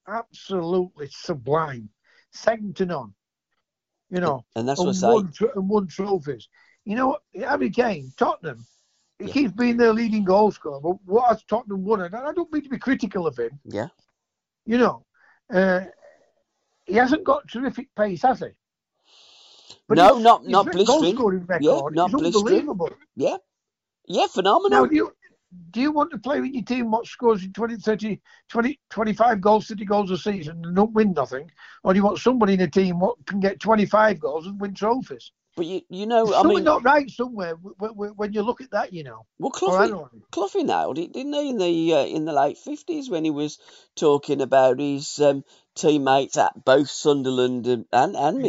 absolutely 0.07 1.09
sublime, 1.11 1.89
second 2.31 2.77
to 2.77 2.87
none. 2.87 3.15
You 4.11 4.21
know, 4.21 4.45
And 4.55 4.69
that's 4.69 4.81
and 4.81 4.87
what 4.89 5.03
I 5.03 5.13
won, 5.15 5.33
tr- 5.33 5.47
and 5.55 5.69
won 5.69 5.87
trophies. 5.89 6.49
You 6.85 6.95
know 6.97 7.09
what? 7.09 7.23
Harry 7.35 7.71
Kane, 7.71 8.13
Tottenham, 8.17 8.65
he 9.19 9.27
Yeah. 9.27 9.33
keeps 9.33 9.53
being 9.53 9.77
their 9.77 9.93
leading 9.93 10.25
goal 10.25 10.53
scorer. 10.53 10.81
But 10.81 11.03
what 11.05 11.29
has 11.29 11.43
Tottenham 11.45 11.85
won? 11.85 12.03
And 12.03 12.15
I 12.15 12.33
don't 12.33 12.53
mean 12.53 12.63
to 12.63 12.69
be 12.69 12.79
critical 12.79 13.27
of 13.27 13.37
him. 13.39 13.59
Yeah. 13.65 13.89
You 14.67 14.79
know, 14.79 15.07
uh, 15.51 15.87
he 16.85 16.95
hasn't 16.95 17.25
got 17.25 17.49
terrific 17.49 17.93
pace, 17.97 18.23
has 18.23 18.41
he? 18.41 18.51
No, 19.89 20.15
his- 20.15 20.23
not- 20.25 20.47
not 20.47 20.71
blistering. 20.73 21.17
Yeah, 21.61 21.81
not 21.91 22.09
is 22.09 22.13
blistering. 22.13 22.35
unbelievable. 22.37 22.91
Yeah. 23.17 23.37
Yeah, 24.09 24.23
Now, 24.23 24.29
phenomenal. 24.29 24.87
do 24.87 24.95
you, 24.95 25.13
do 25.71 25.81
you 25.81 25.93
want 25.93 26.11
to 26.13 26.19
play 26.19 26.41
with 26.41 26.53
your 26.53 26.63
team 26.65 26.91
what 26.91 27.07
scores 27.07 27.43
in 27.45 27.53
20, 27.53 27.77
30, 27.77 28.21
20, 28.49 28.81
25 28.91 29.41
goals, 29.41 29.67
30 29.67 29.85
goals 29.85 30.11
a 30.11 30.19
season 30.19 30.65
and 30.65 30.77
don't 30.77 30.93
win 30.93 31.13
nothing? 31.13 31.51
Or 31.83 31.93
do 31.93 31.99
you 31.99 32.05
want 32.05 32.19
somebody 32.19 32.55
in 32.55 32.61
a 32.61 32.71
team 32.71 33.01
what 33.01 33.17
can 33.27 33.41
get 33.41 33.61
25 33.61 34.21
goals 34.21 34.47
and 34.47 34.61
win 34.61 34.75
trophies? 34.75 35.33
But 35.57 35.67
you, 35.67 35.81
you 35.89 36.07
know, 36.07 36.27
There's 36.27 36.45
I 36.45 36.49
mean, 36.49 36.65
not 36.65 36.85
right 36.85 37.11
somewhere 37.11 37.55
when 37.55 38.33
you 38.33 38.43
look 38.43 38.61
at 38.61 38.73
that, 38.73 38.93
you 38.93 39.05
know. 39.05 39.25
well, 39.39 39.51
Cloughy. 39.51 39.91
Cloughy 40.31 40.65
nailed 40.67 40.99
it, 40.99 41.13
didn't 41.13 41.33
he, 41.33 41.49
in 41.51 41.57
the 41.59 41.95
uh, 41.95 42.05
in 42.05 42.25
the 42.27 42.33
late 42.33 42.59
fifties 42.59 43.09
when 43.09 43.25
he 43.25 43.31
was 43.31 43.59
talking 43.97 44.43
about 44.43 44.79
his 44.79 45.19
um, 45.19 45.45
teammates 45.77 46.37
at 46.37 46.65
both 46.65 46.91
Sunderland 46.91 47.67
and, 47.67 47.85
and, 47.93 48.17
and 48.17 48.45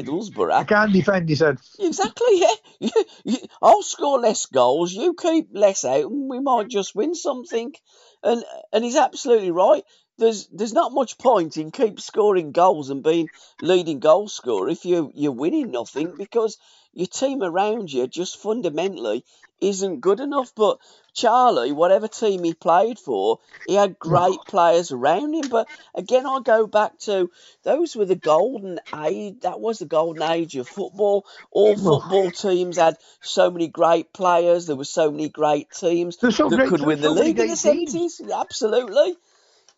I 0.52 0.64
can't 0.64 0.94
defend, 0.94 1.30
he 1.30 1.36
said. 1.36 1.60
Exactly, 1.80 2.42
yeah. 2.42 2.54
You, 2.80 2.92
you, 3.24 3.38
I'll 3.60 3.82
score 3.82 4.20
less 4.20 4.46
goals, 4.46 4.94
you 4.94 5.16
keep 5.16 5.50
less 5.52 5.84
out, 5.84 6.12
and 6.12 6.30
we 6.30 6.40
might 6.40 6.68
just 6.68 6.94
win 6.94 7.16
something. 7.16 7.74
And 8.22 8.44
and 8.72 8.84
he's 8.84 8.96
absolutely 8.96 9.50
right. 9.50 9.84
There's 10.20 10.48
there's 10.48 10.74
not 10.74 10.94
much 10.94 11.18
point 11.18 11.58
in 11.58 11.72
keep 11.72 12.00
scoring 12.00 12.52
goals 12.52 12.92
and 12.92 13.04
being 13.04 13.30
leading 13.62 14.00
goal 14.00 14.28
scorer 14.28 14.70
if 14.70 14.86
you 14.86 15.12
you're 15.16 15.32
winning 15.32 15.72
nothing 15.72 16.14
because 16.16 16.60
your 16.94 17.08
team 17.08 17.42
around 17.42 17.92
you 17.92 18.08
just 18.08 18.38
fundamentally 18.38 19.24
isn't 19.62 20.02
good 20.02 20.20
enough. 20.20 20.54
But 20.56 20.80
Charlie, 21.14 21.72
whatever 21.72 22.08
team 22.08 22.44
he 22.44 22.54
played 22.54 23.00
for, 23.00 23.40
he 23.68 23.74
had 23.76 24.00
great 24.00 24.40
players 24.48 24.92
around 24.92 25.34
him. 25.34 25.50
But 25.50 25.68
again, 25.96 26.26
I 26.26 26.40
go 26.44 26.68
back 26.68 26.98
to 27.00 27.30
those 27.64 27.96
were 27.96 28.06
the 28.06 28.16
golden 28.16 28.80
age. 28.96 29.42
That 29.42 29.60
was 29.60 29.80
the 29.80 29.86
golden 29.86 30.24
age 30.24 30.56
of 30.56 30.68
football. 30.68 31.26
All 31.52 31.76
football 31.76 32.32
teams 32.32 32.78
had 32.78 32.98
so 33.22 33.50
many 33.52 33.68
great 33.68 34.14
players. 34.14 34.68
There 34.68 34.76
were 34.76 34.84
so 34.84 35.12
many 35.12 35.30
great 35.30 35.72
teams 35.72 36.18
so 36.20 36.50
that 36.50 36.56
great- 36.56 36.70
could 36.70 36.82
win 36.82 37.02
the 37.02 37.10
so 37.10 37.16
many 37.16 37.28
league 37.28 37.40
in 37.40 37.48
the 37.48 37.56
seventies. 37.56 38.22
Absolutely. 38.34 39.16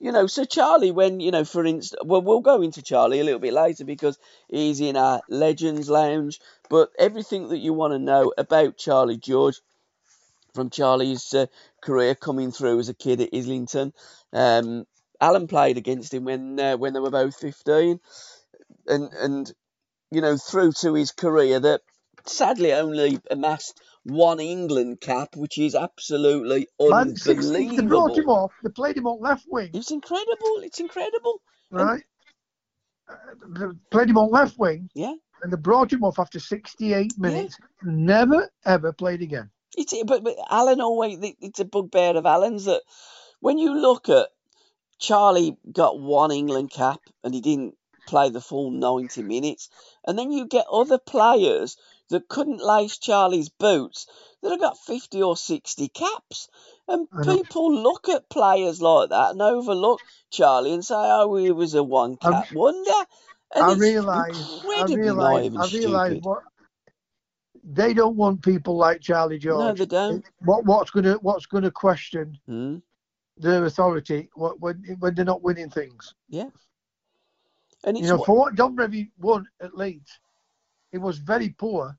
You 0.01 0.13
know, 0.13 0.27
so 0.27 0.45
Charlie, 0.45 0.91
when 0.91 1.19
you 1.19 1.31
know, 1.31 1.43
for 1.43 1.65
instance, 1.65 2.01
well, 2.05 2.21
we'll 2.21 2.39
go 2.39 2.61
into 2.61 2.81
Charlie 2.81 3.19
a 3.19 3.23
little 3.25 3.39
bit 3.39 3.51
later 3.51 3.83
because 3.83 4.17
he's 4.47 4.79
in 4.79 4.95
our 4.95 5.21
Legends 5.27 5.89
Lounge. 5.89 6.39
But 6.69 6.91
everything 6.97 7.49
that 7.49 7.57
you 7.57 7.73
want 7.73 7.93
to 7.93 7.99
know 7.99 8.31
about 8.37 8.77
Charlie 8.77 9.17
George 9.17 9.59
from 10.53 10.69
Charlie's 10.69 11.33
uh, 11.33 11.45
career 11.81 12.15
coming 12.15 12.51
through 12.51 12.79
as 12.79 12.89
a 12.89 12.93
kid 12.93 13.21
at 13.21 13.29
Islington, 13.33 13.93
um, 14.33 14.85
Alan 15.21 15.47
played 15.47 15.77
against 15.77 16.13
him 16.13 16.25
when 16.25 16.59
uh, 16.59 16.77
when 16.77 16.93
they 16.93 16.99
were 16.99 17.11
both 17.11 17.35
fifteen, 17.35 17.99
and 18.87 19.11
and 19.13 19.51
you 20.11 20.21
know 20.21 20.37
through 20.37 20.71
to 20.81 20.93
his 20.93 21.11
career 21.11 21.59
that 21.59 21.81
sadly 22.25 22.73
only 22.73 23.19
amassed 23.31 23.79
one 24.03 24.39
England 24.39 24.99
cap, 25.01 25.35
which 25.35 25.57
is 25.57 25.75
absolutely 25.75 26.67
Man, 26.81 27.15
60, 27.15 27.75
they 27.75 27.81
brought 27.85 28.17
him 28.17 28.29
off, 28.29 28.51
they 28.63 28.69
played 28.69 28.97
him 28.97 29.07
on 29.07 29.19
left 29.21 29.45
wing, 29.49 29.69
It's 29.73 29.91
incredible. 29.91 30.61
It's 30.63 30.79
incredible. 30.79 31.41
right? 31.69 32.01
Uh, 33.09 33.73
played 33.91 34.09
him 34.09 34.17
on 34.17 34.31
left 34.31 34.57
wing, 34.57 34.89
Yeah. 34.95 35.13
and 35.43 35.51
they 35.51 35.57
brought 35.57 35.91
him 35.91 36.03
off 36.03 36.19
after 36.19 36.39
68 36.39 37.13
minutes. 37.17 37.57
Never, 37.83 38.49
ever 38.65 38.93
played 38.93 39.21
again. 39.21 39.49
It's 39.77 39.93
but, 40.03 40.23
but 40.23 40.35
Alan 40.49 40.81
always 40.81 41.19
it's 41.21 41.59
a 41.59 41.65
bugbear 41.65 42.17
of 42.17 42.25
Alan's 42.25 42.65
that 42.65 42.81
when 43.39 43.57
you 43.57 43.75
look 43.79 44.09
at 44.09 44.27
Charlie 44.97 45.57
got 45.71 45.99
one 45.99 46.31
England 46.31 46.71
cap 46.71 46.99
and 47.23 47.33
he 47.33 47.41
didn't 47.41 47.75
play 48.07 48.29
the 48.29 48.41
full 48.41 48.71
ninety 48.71 49.21
minutes, 49.21 49.69
and 50.05 50.17
then 50.17 50.31
you 50.31 50.47
get 50.47 50.65
other 50.71 50.97
players 50.97 51.77
that 52.09 52.27
couldn't 52.27 52.59
lace 52.65 52.97
Charlie's 52.97 53.49
boots 53.49 54.07
that 54.41 54.49
have 54.49 54.59
got 54.59 54.77
fifty 54.79 55.21
or 55.21 55.37
sixty 55.37 55.87
caps, 55.87 56.49
and 56.87 57.07
people 57.23 57.71
look 57.73 58.09
at 58.09 58.29
players 58.29 58.81
like 58.81 59.09
that 59.09 59.31
and 59.31 59.41
overlook 59.41 60.01
Charlie 60.31 60.73
and 60.73 60.83
say, 60.83 60.95
"Oh, 60.95 61.35
he 61.35 61.51
was 61.51 61.75
a 61.75 61.83
one 61.83 62.17
cap 62.17 62.51
wonder." 62.51 62.91
And 63.55 63.63
I 63.63 63.73
realise, 63.75 64.37
I 64.37 64.85
realise, 64.85 65.55
I 65.57 65.65
realise 65.77 66.23
what 66.23 66.43
they 67.63 67.93
don't 67.93 68.15
want 68.15 68.41
people 68.43 68.77
like 68.77 69.01
Charlie 69.01 69.39
George. 69.39 69.79
No, 69.79 69.85
they 69.85 69.85
don't. 69.85 70.25
What 70.39 70.65
what's 70.65 70.91
gonna 70.91 71.13
what's 71.21 71.45
gonna 71.45 71.71
question 71.71 72.37
Hmm. 72.45 72.77
their 73.37 73.65
authority 73.65 74.29
when 74.35 74.83
when 74.99 75.15
they're 75.15 75.25
not 75.25 75.41
winning 75.43 75.69
things? 75.69 76.13
Yeah. 76.29 76.49
And 77.83 77.97
it's 77.97 78.05
You 78.05 78.13
know, 78.13 78.17
what- 78.17 78.25
for 78.25 78.37
what 78.37 78.55
Don 78.55 78.75
Revie 78.75 79.11
won 79.17 79.47
at 79.61 79.75
Leeds, 79.75 80.19
he 80.91 80.97
was 80.97 81.17
very 81.19 81.49
poor 81.49 81.97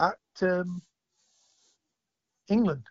at 0.00 0.18
um, 0.42 0.82
England. 2.48 2.84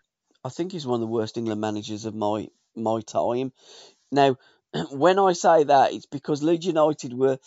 I 0.44 0.48
think 0.50 0.72
he's 0.72 0.86
one 0.86 0.96
of 0.96 1.00
the 1.00 1.06
worst 1.12 1.36
England 1.36 1.60
managers 1.60 2.04
of 2.04 2.14
my 2.14 2.48
my 2.74 3.00
time. 3.00 3.52
Now, 4.12 4.36
when 4.90 5.18
I 5.18 5.32
say 5.32 5.64
that, 5.64 5.92
it's 5.92 6.06
because 6.06 6.42
Leeds 6.42 6.66
United 6.66 7.12
were 7.14 7.38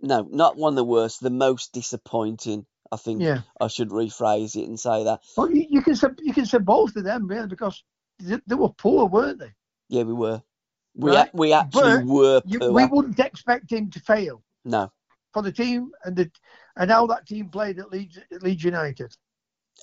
no, 0.00 0.22
not 0.30 0.56
one 0.56 0.72
of 0.74 0.76
the 0.76 0.84
worst, 0.84 1.20
the 1.20 1.30
most 1.30 1.72
disappointing. 1.72 2.66
I 2.92 2.96
think 2.96 3.22
Yeah. 3.22 3.42
I 3.60 3.68
should 3.68 3.90
rephrase 3.90 4.56
it 4.56 4.68
and 4.68 4.78
say 4.78 5.04
that. 5.04 5.20
Well, 5.36 5.50
you, 5.50 5.66
you 5.68 5.82
can 5.82 5.96
say 5.96 6.08
you 6.22 6.32
can 6.32 6.46
say 6.46 6.58
both 6.58 6.94
of 6.96 7.04
them 7.04 7.26
really 7.26 7.46
because 7.48 7.82
they, 8.18 8.38
they 8.46 8.54
were 8.54 8.70
poor, 8.70 9.06
weren't 9.06 9.38
they? 9.38 9.52
Yeah, 9.88 10.02
we 10.04 10.12
were. 10.12 10.42
We 10.96 11.10
Right, 11.10 11.28
a- 11.32 11.36
we 11.36 11.52
actually 11.52 12.04
but 12.04 12.04
were 12.04 12.42
You, 12.46 12.58
poor. 12.60 12.72
we 12.72 12.86
wouldn't 12.86 13.18
expect 13.18 13.70
him 13.70 13.90
to 13.90 14.00
fail 14.00 14.42
No, 14.64 14.92
for 15.32 15.42
the 15.42 15.52
team 15.52 15.90
and 16.04 16.14
the 16.16 16.30
and 16.76 16.90
how 16.90 17.06
that 17.08 17.26
team 17.26 17.48
played 17.48 17.78
at 17.78 17.90
Leeds, 17.90 18.18
at 18.32 18.42
Leeds 18.42 18.62
United, 18.64 19.16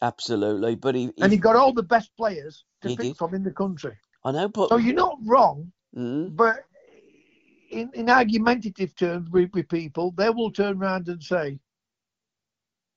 absolutely. 0.01 0.75
But 0.75 0.95
he, 0.95 1.05
he, 1.15 1.21
and 1.21 1.31
he 1.31 1.37
got 1.37 1.55
all 1.55 1.73
the 1.73 1.83
best 1.83 2.15
players 2.15 2.63
to 2.81 2.89
pick 2.89 2.97
did. 2.99 3.17
from 3.17 3.33
in 3.33 3.43
the 3.43 3.51
country. 3.51 3.97
I 4.23 4.31
know, 4.31 4.47
but 4.49 4.69
So 4.69 4.77
you're 4.77 4.95
not 4.95 5.17
wrong, 5.25 5.71
Mm, 5.97 6.33
but 6.37 6.63
in, 7.71 7.89
in 7.93 8.09
argumentative 8.09 8.95
terms 8.95 9.29
with, 9.29 9.51
with 9.53 9.67
people, 9.67 10.11
they 10.11 10.29
will 10.29 10.51
turn 10.51 10.77
around 10.77 11.09
and 11.09 11.21
say, 11.21 11.59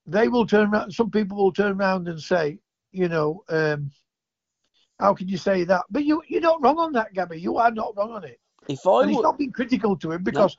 they 0.07 0.29
will 0.29 0.47
turn 0.47 0.71
around, 0.71 0.93
some 0.93 1.11
people 1.11 1.37
will 1.37 1.53
turn 1.53 1.81
around 1.81 2.09
and 2.09 2.21
say, 2.21 2.59
you 2.93 3.09
know, 3.09 3.43
um, 3.49 3.91
how 4.99 5.15
can 5.15 5.29
you 5.29 5.37
say 5.37 5.65
that? 5.65 5.85
But 5.91 6.05
you, 6.05 6.23
you're 6.29 6.41
not 6.41 6.63
wrong 6.63 6.79
on 6.79 6.93
that, 6.93 7.13
Gabby. 7.15 7.41
You 7.41 7.57
are 7.59 7.71
not 7.71 7.97
wrong 7.97 8.13
on 8.13 8.25
it. 8.25 8.39
if 8.69 8.87
I 8.87 9.03
And 9.03 9.11
he's 9.11 9.21
not 9.23 9.39
being 9.39 9.53
critical 9.53 9.97
to 9.99 10.13
him 10.13 10.23
because 10.23 10.57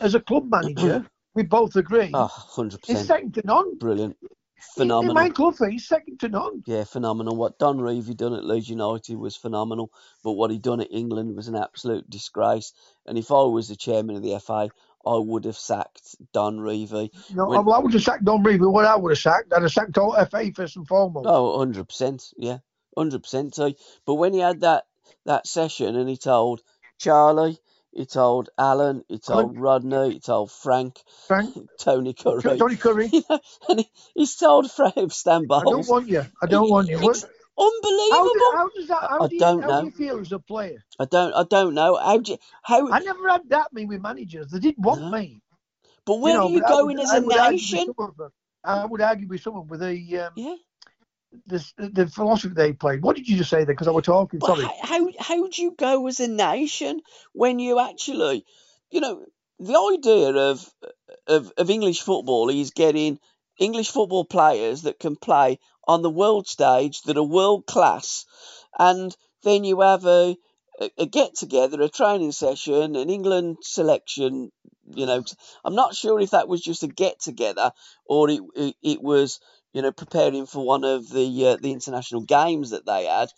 as 0.00 0.14
a 0.14 0.20
club 0.20 0.50
manager, 0.50 1.06
we 1.34 1.42
both 1.42 1.76
agree, 1.76 2.10
oh, 2.12 2.30
100%. 2.56 2.78
he's 2.86 3.06
second 3.06 3.34
to 3.34 3.42
none. 3.44 3.78
brilliant, 3.78 4.16
In 4.20 4.60
phenomenal. 4.74 5.14
my 5.14 5.30
club, 5.30 5.54
he's 5.68 5.88
second 5.88 6.20
to 6.20 6.28
none. 6.28 6.62
Yeah, 6.66 6.84
phenomenal. 6.84 7.36
What 7.36 7.58
Don 7.58 7.78
Revie 7.78 8.16
done 8.16 8.34
at 8.34 8.44
Leeds 8.44 8.68
United 8.68 9.16
was 9.16 9.36
phenomenal, 9.36 9.90
but 10.22 10.32
what 10.32 10.50
he 10.50 10.58
done 10.58 10.80
at 10.80 10.92
England 10.92 11.36
was 11.36 11.48
an 11.48 11.56
absolute 11.56 12.08
disgrace. 12.08 12.72
And 13.06 13.18
if 13.18 13.30
I 13.30 13.42
was 13.42 13.68
the 13.68 13.76
chairman 13.76 14.16
of 14.16 14.22
the 14.22 14.38
FA, 14.40 14.68
I 15.06 15.16
would 15.18 15.44
have 15.44 15.56
sacked 15.56 16.16
Don 16.32 16.58
Revie. 16.58 17.10
No, 17.34 17.46
When- 17.46 17.58
I 17.68 17.78
would 17.78 17.92
have 17.92 18.02
sacked 18.02 18.24
Don 18.24 18.42
Revie, 18.42 18.70
what 18.70 18.84
I 18.84 18.96
would 18.96 19.10
have 19.12 19.18
sacked, 19.18 19.52
I'd 19.52 19.62
have 19.62 19.72
sacked 19.72 19.98
all 19.98 20.14
FA 20.26 20.52
first 20.52 20.76
and 20.76 20.86
foremost. 20.86 21.26
Oh, 21.26 21.58
100%. 21.58 22.32
Yeah, 22.36 22.58
100%. 22.96 23.54
So, 23.54 23.72
but 24.06 24.14
when 24.14 24.32
he 24.32 24.40
had 24.40 24.60
that, 24.60 24.84
that 25.26 25.46
session 25.46 25.96
and 25.96 26.08
he 26.08 26.16
told 26.16 26.62
Charlie, 26.98 27.58
he 27.92 28.06
told 28.06 28.50
Alan, 28.58 29.04
he 29.08 29.18
told 29.18 29.56
Rodney, 29.56 30.14
he 30.14 30.20
told 30.20 30.50
Frank, 30.50 31.00
Frank, 31.28 31.54
Tony 31.78 32.12
Currie, 32.12 32.58
Tony 32.58 32.76
Currie, 32.76 33.06
you 33.12 33.22
know, 33.30 33.40
and 33.68 33.80
he, 33.80 33.90
he's 34.14 34.36
told 34.36 34.70
Frank 34.70 34.94
Stan 35.12 35.46
I 35.50 35.62
don't 35.64 35.86
want 35.88 36.08
you. 36.08 36.24
I 36.42 36.46
don't 36.46 36.68
want 36.70 36.88
you. 36.88 36.98
What, 36.98 37.24
It's 37.58 38.10
how, 38.10 38.24
unbelievable. 38.24 38.32
do, 38.32 38.52
how 38.56 38.70
does 38.70 38.88
that? 38.88 39.10
How, 39.10 39.20
I 39.20 39.28
do 39.28 39.36
you, 39.36 39.40
don't 39.40 39.60
how 39.60 39.68
know. 39.68 39.80
do 39.80 39.86
you 39.86 39.92
feel 39.92 40.20
as 40.20 40.32
a 40.32 40.38
player? 40.38 40.84
I 40.98 41.04
don't, 41.06 41.34
I 41.34 41.44
don't 41.44 41.74
know. 41.74 41.96
How 41.96 42.18
do 42.18 42.32
you, 42.32 42.38
how, 42.62 42.92
I 42.92 43.00
never 43.00 43.28
had 43.28 43.42
that 43.50 43.72
many 43.72 43.86
with 43.86 44.02
managers. 44.02 44.50
They 44.50 44.58
didn't 44.60 44.84
want 44.84 45.00
No. 45.02 45.10
me. 45.10 45.42
but 46.06 46.20
where 46.20 46.34
know, 46.34 46.46
are 46.46 46.50
you 46.50 46.60
but 46.60 46.68
I 46.68 46.74
going 46.74 46.96
would- 46.98 47.04
as 47.04 47.12
I 47.12 47.18
a 47.18 47.20
would 47.20 47.36
argue 47.36 47.58
with 47.60 47.60
nation? 47.60 47.84
some. 47.84 48.30
I 48.64 48.86
would 48.86 49.00
argue 49.02 49.28
with 49.28 49.42
someone 49.42 49.68
with 49.68 49.80
the 49.80 50.20
um, 50.20 50.32
Yeah. 50.36 50.56
the, 51.46 51.64
the 51.78 52.06
philosophy 52.08 52.54
they 52.54 52.72
played. 52.72 53.02
What 53.02 53.16
did 53.16 53.28
you 53.28 53.36
just 53.36 53.50
say 53.50 53.58
there? 53.58 53.66
Because 53.74 53.88
I 53.88 53.92
was 53.92 54.04
talking. 54.04 54.40
But 54.40 54.56
Sorry. 54.56 54.64
how, 54.64 54.72
how 54.82 55.08
how 55.18 55.48
do 55.48 55.62
you 55.62 55.74
go 55.78 56.06
as 56.06 56.20
a 56.20 56.28
nation 56.28 57.00
when 57.32 57.58
you 57.58 57.80
actually, 57.80 58.44
you 58.90 59.00
know, 59.00 59.24
the 59.58 59.96
idea 59.98 60.30
of 60.32 60.68
of, 61.26 61.52
of 61.56 61.70
English 61.70 62.02
football 62.02 62.50
is 62.50 62.70
getting 62.72 63.18
English 63.58 63.90
football 63.90 64.24
players 64.24 64.82
that 64.82 64.98
can 64.98 65.16
play 65.16 65.58
on 65.86 66.02
the 66.02 66.10
world 66.10 66.46
stage 66.46 67.02
that 67.02 67.16
are 67.16 67.22
world 67.22 67.66
class, 67.66 68.24
and 68.78 69.16
then 69.42 69.64
you 69.64 69.80
have 69.80 70.04
a 70.06 70.36
a, 70.98 71.06
get 71.06 71.34
together, 71.36 71.80
a 71.82 71.88
training 71.88 72.32
session, 72.32 72.96
an 72.96 73.10
England 73.10 73.58
selection. 73.62 74.50
You 74.86 75.06
know, 75.06 75.24
I'm 75.64 75.74
not 75.74 75.94
sure 75.94 76.20
if 76.20 76.30
that 76.30 76.48
was 76.48 76.60
just 76.60 76.82
a 76.82 76.88
get 76.88 77.20
together 77.20 77.72
or 78.06 78.28
it, 78.30 78.40
it 78.82 79.02
was 79.02 79.40
you 79.72 79.82
know 79.82 79.92
preparing 79.92 80.46
for 80.46 80.64
one 80.64 80.84
of 80.84 81.08
the 81.08 81.46
uh, 81.46 81.56
the 81.56 81.72
international 81.72 82.22
games 82.22 82.70
that 82.70 82.86
they 82.86 83.06
had. 83.06 83.30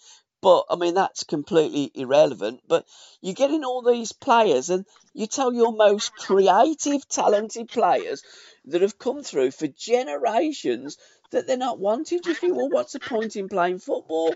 But 0.43 0.65
I 0.71 0.77
mean 0.77 0.95
that's 0.95 1.25
completely 1.25 1.91
irrelevant. 1.95 2.61
But 2.67 2.85
you're 3.21 3.35
getting 3.35 3.65
all 3.65 3.83
these 3.83 4.13
players, 4.13 4.71
and 4.71 4.85
you 5.15 5.27
tell 5.27 5.53
your 5.53 5.73
most 5.73 6.15
creative, 6.17 7.09
talented 7.09 7.69
players 7.69 8.23
that 8.67 8.83
have 8.83 8.99
come 8.99 9.23
through 9.23 9.53
for 9.53 9.67
generations 9.69 10.97
that 11.31 11.47
they're 11.47 11.57
not 11.57 11.79
wanted. 11.79 12.27
You 12.27 12.35
think, 12.35 12.57
well, 12.57 12.71
what's 12.71 12.93
the 12.93 13.01
point 13.15 13.37
in 13.37 13.49
playing 13.49 13.79
football? 13.79 14.35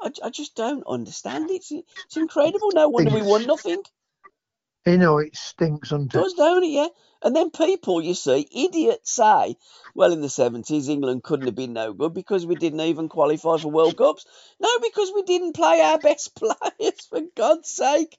I, 0.00 0.10
I 0.24 0.30
just 0.30 0.54
don't 0.56 0.84
understand. 0.86 1.50
It's 1.50 1.70
it's 1.70 2.16
incredible. 2.16 2.70
No 2.74 2.88
wonder 2.88 3.14
we 3.14 3.22
won 3.22 3.46
nothing. 3.46 3.82
You 4.86 4.98
know, 4.98 5.18
it 5.18 5.36
stinks, 5.36 5.90
doesn't? 5.90 6.10
Does, 6.10 6.34
don't 6.34 6.64
it? 6.64 6.70
Yeah. 6.70 6.88
And 7.22 7.36
then 7.36 7.50
people, 7.50 8.02
you 8.02 8.14
see, 8.14 8.48
idiots 8.52 9.14
say, 9.14 9.56
well, 9.94 10.12
in 10.12 10.20
the 10.20 10.26
70s, 10.26 10.88
England 10.88 11.22
couldn't 11.22 11.46
have 11.46 11.54
been 11.54 11.72
no 11.72 11.92
good 11.92 12.12
because 12.14 12.44
we 12.44 12.56
didn't 12.56 12.80
even 12.80 13.08
qualify 13.08 13.58
for 13.58 13.70
World 13.70 13.96
Cups. 13.96 14.26
No, 14.58 14.68
because 14.82 15.12
we 15.14 15.22
didn't 15.22 15.54
play 15.54 15.80
our 15.80 15.98
best 15.98 16.34
players, 16.36 17.06
for 17.08 17.20
God's 17.36 17.70
sake. 17.70 18.18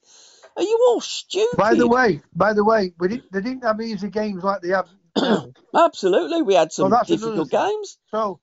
Are 0.56 0.62
you 0.62 0.86
all 0.88 1.02
stupid? 1.02 1.58
By 1.58 1.74
the 1.74 1.86
way, 1.86 2.22
by 2.34 2.54
the 2.54 2.64
way, 2.64 2.94
we 2.98 3.08
didn't, 3.08 3.30
they 3.30 3.42
didn't 3.42 3.64
have 3.64 3.80
easy 3.82 4.08
games 4.08 4.42
like 4.42 4.62
they 4.62 4.68
have 4.70 4.88
now. 4.88 5.03
Absolutely. 5.74 6.42
We 6.42 6.54
had 6.54 6.72
some 6.72 6.90
Well, 6.90 7.02
difficult 7.04 7.50
games. 7.50 7.98
So 8.10 8.40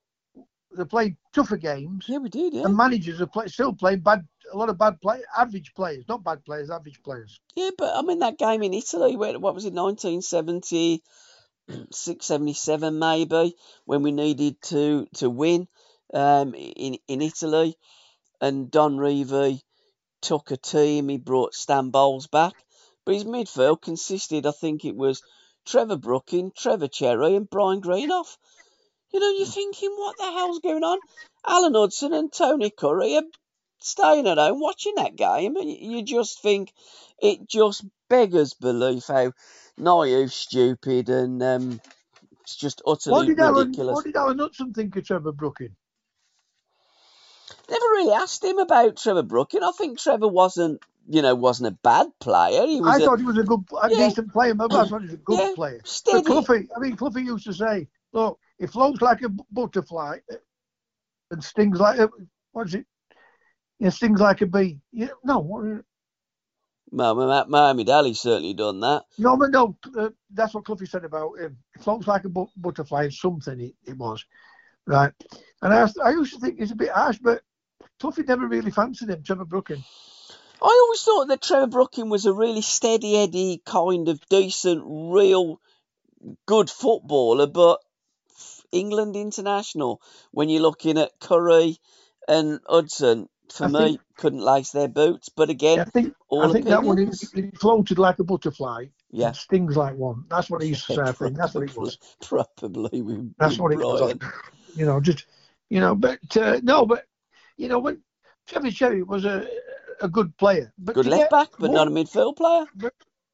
they 0.75 0.85
played 0.85 1.17
tougher 1.33 1.57
games. 1.57 2.05
Yeah, 2.07 2.19
we 2.19 2.29
did, 2.29 2.53
yeah. 2.53 2.65
And 2.65 2.77
managers 2.77 3.19
are 3.21 3.27
play, 3.27 3.47
still 3.47 3.73
playing 3.73 3.99
bad, 3.99 4.25
a 4.51 4.57
lot 4.57 4.69
of 4.69 4.77
bad 4.77 5.01
play, 5.01 5.21
average 5.35 5.73
players, 5.75 6.05
not 6.07 6.23
bad 6.23 6.45
players, 6.45 6.69
average 6.69 7.01
players. 7.03 7.39
Yeah, 7.55 7.71
but 7.77 7.93
I 7.95 8.01
mean, 8.01 8.19
that 8.19 8.37
game 8.37 8.63
in 8.63 8.73
Italy, 8.73 9.17
where, 9.17 9.37
what 9.39 9.53
was 9.53 9.65
it, 9.65 9.73
1976, 9.73 12.25
77 12.25 12.99
maybe, 12.99 13.55
when 13.85 14.03
we 14.03 14.11
needed 14.11 14.61
to, 14.63 15.07
to 15.15 15.29
win 15.29 15.67
um, 16.13 16.53
in, 16.53 16.97
in 17.07 17.21
Italy. 17.21 17.77
And 18.39 18.71
Don 18.71 18.97
Revie 18.97 19.61
took 20.21 20.51
a 20.51 20.57
team, 20.57 21.09
he 21.09 21.17
brought 21.17 21.53
Stan 21.53 21.89
Bowles 21.89 22.27
back. 22.27 22.53
But 23.05 23.15
his 23.15 23.25
midfield 23.25 23.81
consisted, 23.81 24.45
I 24.45 24.51
think 24.51 24.85
it 24.85 24.95
was 24.95 25.21
Trevor 25.65 25.97
Brooking, 25.97 26.51
Trevor 26.55 26.87
Cherry, 26.87 27.35
and 27.35 27.49
Brian 27.49 27.81
Greenhoff. 27.81 28.37
You 29.13 29.19
know, 29.19 29.29
you're 29.31 29.45
thinking, 29.47 29.91
what 29.97 30.17
the 30.17 30.23
hell's 30.23 30.59
going 30.59 30.83
on? 30.83 30.99
Alan 31.45 31.73
Hudson 31.73 32.13
and 32.13 32.31
Tony 32.31 32.69
Currie 32.69 33.17
are 33.17 33.23
staying 33.79 34.27
at 34.27 34.37
home 34.37 34.59
watching 34.59 34.95
that 34.95 35.15
game, 35.15 35.55
and 35.57 35.69
you 35.69 36.03
just 36.03 36.41
think 36.41 36.71
it 37.21 37.47
just 37.47 37.83
beggars 38.09 38.53
belief 38.53 39.07
how 39.07 39.33
naive, 39.77 40.31
stupid, 40.31 41.09
and 41.09 41.41
um, 41.43 41.81
it's 42.41 42.55
just 42.55 42.81
What 42.85 43.05
utterly 43.07 43.27
did 43.27 43.39
Alan, 43.39 43.67
ridiculous. 43.67 43.95
what 43.95 44.05
did 44.05 44.15
Alan 44.15 44.39
Hudson 44.39 44.73
think 44.73 44.95
of 44.95 45.05
Trevor 45.05 45.31
Brooking? 45.31 45.75
Never 47.69 47.85
really 47.85 48.13
asked 48.13 48.43
him 48.43 48.59
about 48.59 48.97
Trevor 48.97 49.23
Brooking. 49.23 49.63
I 49.63 49.71
think 49.71 49.97
Trevor 49.99 50.27
wasn't, 50.27 50.81
you 51.11 51.21
know, 51.21 51.35
wasn't 51.35 51.67
a 51.67 51.77
bad 51.83 52.07
player. 52.19 52.65
He 52.65 52.79
was 52.79 52.95
I 52.95 52.97
a, 52.97 53.05
thought 53.05 53.19
he 53.19 53.25
was 53.25 53.37
a 53.37 53.43
good, 53.43 53.63
a 53.81 53.89
Yeah. 53.89 54.07
decent 54.07 54.31
player. 54.31 54.55
Maybe 54.55 54.75
I 54.75 54.85
thought 54.85 55.01
he 55.01 55.07
was 55.07 55.13
a 55.13 55.17
good 55.17 55.39
Yeah, 55.39 55.51
player. 55.55 55.81
But. 56.05 56.23
Cloughy, 56.23 56.67
I 56.75 56.79
mean, 56.79 56.95
Cloughy 56.95 57.25
used 57.25 57.45
to 57.45 57.53
say, 57.53 57.87
"Look, 58.13 58.39
it 58.59 58.69
floats 58.69 59.01
like 59.01 59.21
a 59.21 59.29
butterfly 59.51 60.19
and 61.29 61.43
stings 61.43 61.79
like 61.79 61.99
a 61.99 62.09
what 62.53 62.67
is 62.67 62.75
it? 62.75 62.85
Yeah, 63.79 63.89
stings 63.89 64.21
like 64.21 64.41
a 64.41 64.45
bee." 64.45 64.79
Yeah, 64.91 65.09
no, 65.23 65.39
what, 65.39 65.83
Muhammad 66.91 67.89
Ali 67.89 68.13
certainly 68.13 68.53
done 68.53 68.79
that. 68.81 69.03
no, 69.17 69.37
but 69.37 69.51
no. 69.51 69.77
Uh, 69.97 70.09
that's 70.33 70.53
what 70.53 70.63
Cloughy 70.63 70.87
said 70.87 71.05
about 71.05 71.39
him. 71.39 71.57
It 71.75 71.81
floats 71.81 72.07
like 72.07 72.25
a 72.25 72.29
bu- 72.29 72.47
butterfly. 72.57 73.09
Something 73.09 73.59
it, 73.59 73.75
it 73.85 73.97
was, 73.97 74.25
right? 74.87 75.13
And 75.61 75.73
I, 75.73 75.89
I 76.03 76.11
used 76.11 76.33
to 76.33 76.39
think 76.39 76.59
he's 76.59 76.71
a 76.71 76.75
bit 76.75 76.89
harsh, 76.89 77.19
but 77.21 77.41
Cloughy 78.01 78.27
never 78.27 78.47
really 78.47 78.71
fancied 78.71 79.09
him, 79.09 79.23
Trevor 79.23 79.45
Brooking. 79.45 79.83
I 80.61 80.79
always 80.83 81.01
thought 81.03 81.27
that 81.29 81.41
Trevor 81.41 81.67
Brooking 81.67 82.09
was 82.09 82.25
a 82.25 82.33
really 82.33 82.61
steady 82.61 83.17
Eddie 83.17 83.61
kind 83.65 84.07
of 84.09 84.19
decent, 84.29 84.83
real 84.85 85.59
good 86.45 86.69
footballer, 86.69 87.47
but 87.47 87.79
England 88.71 89.15
international, 89.15 90.01
when 90.31 90.49
you're 90.49 90.61
looking 90.61 90.97
at 90.97 91.11
Currie 91.19 91.77
and 92.27 92.59
Hudson, 92.67 93.27
for 93.51 93.65
I 93.65 93.67
me, 93.67 93.79
think- 93.79 94.01
couldn't 94.17 94.39
lace 94.41 94.71
their 94.71 94.87
boots. 94.87 95.29
But 95.29 95.49
again, 95.49 95.79
I 95.79 95.83
think 95.85 96.15
all 96.29 96.43
I 96.49 96.53
think 96.53 96.65
that 96.65 96.83
one 96.83 96.97
opinions. 96.97 97.33
it, 97.33 97.57
floated 97.57 97.97
like 97.97 98.19
a 98.19 98.23
butterfly. 98.23 98.85
Yeah. 99.13 99.31
stings 99.33 99.75
like 99.75 99.95
one. 99.95 100.23
That's 100.29 100.49
what 100.49 100.61
he 100.61 100.69
used 100.69 100.85
to 100.87 100.93
say. 100.95 101.01
I 101.01 101.11
think 101.11 101.35
that's 101.35 101.53
what 101.53 101.63
it 101.69 101.75
was. 101.75 101.97
Probably 102.25 103.01
with, 103.01 103.33
That's 103.37 103.53
with 103.53 103.59
what 103.61 103.71
it 103.73 103.79
was. 103.79 103.99
Brian. 103.99 104.19
You 104.75 104.85
know, 104.85 104.99
just 105.01 105.25
you 105.69 105.79
know, 105.81 105.95
but 105.95 106.19
uh, 106.37 106.59
no, 106.63 106.85
but 106.85 107.05
you 107.57 107.67
know, 107.67 107.79
when 107.79 108.01
Trevor 108.47 108.71
Cherry 108.71 109.03
was 109.03 109.25
a 109.25 109.47
a 110.01 110.09
good 110.09 110.35
player, 110.37 110.73
but 110.77 110.95
Good 110.95 111.05
left 111.07 111.31
back, 111.31 111.49
but 111.59 111.67
more- 111.67 111.75
not 111.75 111.87
a 111.87 111.91
midfield 111.91 112.37
player. 112.37 112.65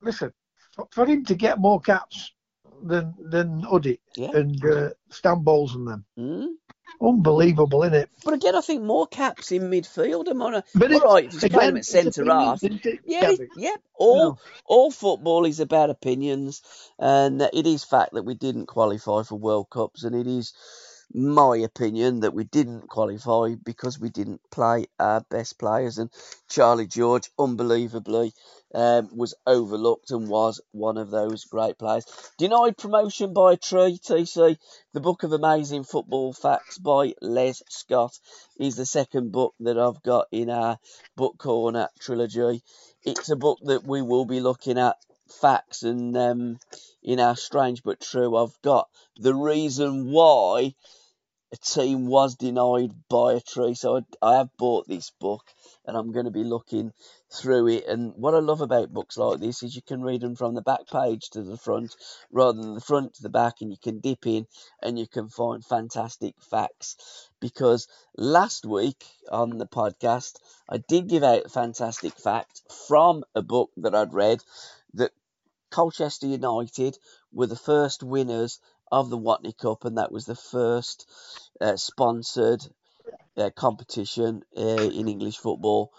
Listen, 0.01 0.31
for, 0.91 1.05
him 1.05 1.25
to 1.25 1.35
get 1.35 1.59
more 1.59 1.79
caps 1.79 2.31
than 2.83 3.15
than 3.19 3.61
Huddy 3.61 3.99
Yeah. 4.15 4.31
and 4.33 4.63
uh, 4.65 4.89
Stan 5.09 5.43
Bowles 5.43 5.73
and 5.75 5.87
them, 5.87 6.05
Mm. 6.17 6.47
unbelievable, 7.01 7.83
isn't 7.83 7.95
it? 7.95 8.09
But 8.23 8.35
again, 8.35 8.55
I 8.55 8.61
think 8.61 8.83
more 8.83 9.07
caps 9.07 9.51
in 9.51 9.63
midfield. 9.71 10.27
I'm 10.29 10.41
on 10.41 10.55
a, 10.55 10.63
But 10.75 10.91
all 10.91 10.97
it's- 10.97 11.11
right, 11.13 11.31
just 11.31 11.51
play 11.51 11.67
him 11.67 11.77
at 11.77 11.85
centre 11.85 12.25
half. 12.25 12.63
isn't 12.63 12.85
it, 12.85 12.99
Yeah, 13.05 13.31
yeah. 13.55 13.75
All 13.95 14.17
know. 14.17 14.37
all 14.65 14.91
football 14.91 15.45
is 15.45 15.59
about 15.59 15.89
opinions, 15.89 16.61
and 16.99 17.41
it 17.41 17.65
is 17.65 17.83
fact 17.83 18.13
that 18.13 18.25
we 18.25 18.35
didn't 18.35 18.67
qualify 18.67 19.23
for 19.23 19.35
World 19.35 19.69
Cups, 19.71 20.03
and 20.03 20.15
it 20.15 20.27
is 20.27 20.53
my 21.13 21.57
opinion 21.57 22.19
that 22.21 22.33
we 22.33 22.43
didn't 22.43 22.89
qualify 22.89 23.55
because 23.55 23.99
we 23.99 24.09
didn't 24.09 24.41
play 24.51 24.85
our 24.99 25.21
best 25.29 25.57
players, 25.57 25.97
and 25.97 26.09
Charlie 26.49 26.87
George, 26.87 27.31
unbelievably, 27.39 28.33
um, 28.73 29.09
was 29.15 29.33
overlooked 29.45 30.11
and 30.11 30.27
was 30.27 30.61
one 30.71 30.97
of 30.97 31.09
those 31.09 31.45
great 31.45 31.77
players. 31.77 32.05
Denied 32.37 32.77
promotion 32.77 33.33
by 33.33 33.55
tree, 33.55 33.97
TC. 33.97 34.57
The 34.93 34.99
Book 34.99 35.23
of 35.23 35.31
Amazing 35.31 35.85
Football 35.85 36.33
Facts 36.33 36.77
by 36.77 37.13
Les 37.21 37.61
Scott 37.69 38.19
is 38.59 38.75
the 38.75 38.85
second 38.85 39.31
book 39.31 39.55
that 39.61 39.77
I've 39.77 40.03
got 40.03 40.27
in 40.31 40.49
our 40.49 40.77
Book 41.15 41.37
Corner 41.37 41.89
trilogy. 41.99 42.61
It's 43.03 43.29
a 43.29 43.35
book 43.35 43.59
that 43.63 43.85
we 43.85 44.01
will 44.01 44.25
be 44.25 44.41
looking 44.41 44.77
at 44.77 44.97
facts 45.29 45.83
and 45.83 46.15
um, 46.17 46.59
in 47.03 47.19
our 47.19 47.35
Strange 47.35 47.83
But 47.83 48.01
True. 48.01 48.35
I've 48.35 48.61
got 48.61 48.89
the 49.17 49.33
reason 49.33 50.11
why 50.11 50.73
a 51.53 51.57
team 51.57 52.07
was 52.07 52.35
denied 52.35 52.91
by 53.09 53.33
a 53.33 53.39
tree. 53.39 53.73
So 53.73 53.97
I, 53.97 54.01
I 54.21 54.37
have 54.37 54.49
bought 54.57 54.87
this 54.87 55.11
book 55.11 55.43
and 55.85 55.95
I'm 55.95 56.11
going 56.11 56.25
to 56.25 56.31
be 56.31 56.43
looking 56.43 56.91
through 57.33 57.69
it. 57.69 57.87
And 57.87 58.13
what 58.15 58.33
I 58.33 58.39
love 58.39 58.59
about 58.59 58.93
books 58.93 59.17
like 59.17 59.39
this 59.39 59.63
is 59.63 59.75
you 59.75 59.81
can 59.81 60.01
read 60.01 60.21
them 60.21 60.35
from 60.35 60.55
the 60.55 60.61
back 60.61 60.87
page 60.91 61.29
to 61.31 61.43
the 61.43 61.57
front 61.57 61.95
rather 62.31 62.61
than 62.61 62.73
the 62.73 62.81
front 62.81 63.13
to 63.15 63.23
the 63.23 63.29
back, 63.29 63.61
and 63.61 63.71
you 63.71 63.77
can 63.81 63.99
dip 63.99 64.27
in 64.27 64.45
and 64.81 64.99
you 64.99 65.07
can 65.07 65.29
find 65.29 65.63
fantastic 65.63 66.35
facts. 66.41 67.29
Because 67.39 67.87
last 68.17 68.65
week 68.65 69.05
on 69.31 69.57
the 69.57 69.67
podcast, 69.67 70.39
I 70.69 70.77
did 70.77 71.07
give 71.07 71.23
out 71.23 71.45
a 71.45 71.49
fantastic 71.49 72.13
fact 72.13 72.61
from 72.87 73.23
a 73.35 73.41
book 73.41 73.71
that 73.77 73.95
I'd 73.95 74.13
read 74.13 74.43
Colchester 75.69 76.27
United 76.27 76.97
were 77.31 77.47
the 77.47 77.55
first 77.55 78.03
winners 78.03 78.59
of 78.91 79.09
the 79.09 79.17
Watney 79.17 79.55
Cup, 79.57 79.85
and 79.85 79.97
that 79.97 80.11
was 80.11 80.25
the 80.25 80.35
first 80.35 81.05
uh, 81.59 81.75
sponsored 81.75 82.61
uh, 83.37 83.49
competition 83.55 84.43
uh, 84.57 84.61
in 84.61 85.07
English 85.07 85.37
football. 85.37 85.91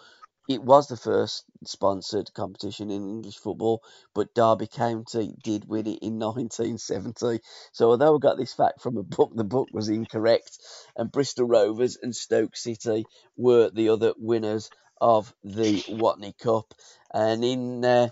It 0.48 0.62
was 0.62 0.88
the 0.88 0.96
first 0.96 1.44
sponsored 1.66 2.32
competition 2.32 2.90
in 2.90 3.06
English 3.06 3.36
football, 3.36 3.82
but 4.14 4.34
Derby 4.34 4.66
County 4.66 5.34
did 5.42 5.68
win 5.68 5.86
it 5.86 5.98
in 6.02 6.18
1970. 6.18 7.40
So, 7.72 7.90
although 7.90 8.16
I 8.16 8.18
got 8.18 8.38
this 8.38 8.54
fact 8.54 8.80
from 8.80 8.96
a 8.96 9.02
book, 9.02 9.32
the 9.34 9.44
book 9.44 9.68
was 9.72 9.90
incorrect, 9.90 10.58
and 10.96 11.12
Bristol 11.12 11.46
Rovers 11.46 11.98
and 12.00 12.16
Stoke 12.16 12.56
City 12.56 13.04
were 13.36 13.68
the 13.70 13.90
other 13.90 14.14
winners 14.16 14.70
of 15.00 15.34
the 15.44 15.82
Watney 15.88 16.36
Cup. 16.38 16.72
And 17.12 17.44
in 17.44 17.84
uh, 17.84 18.08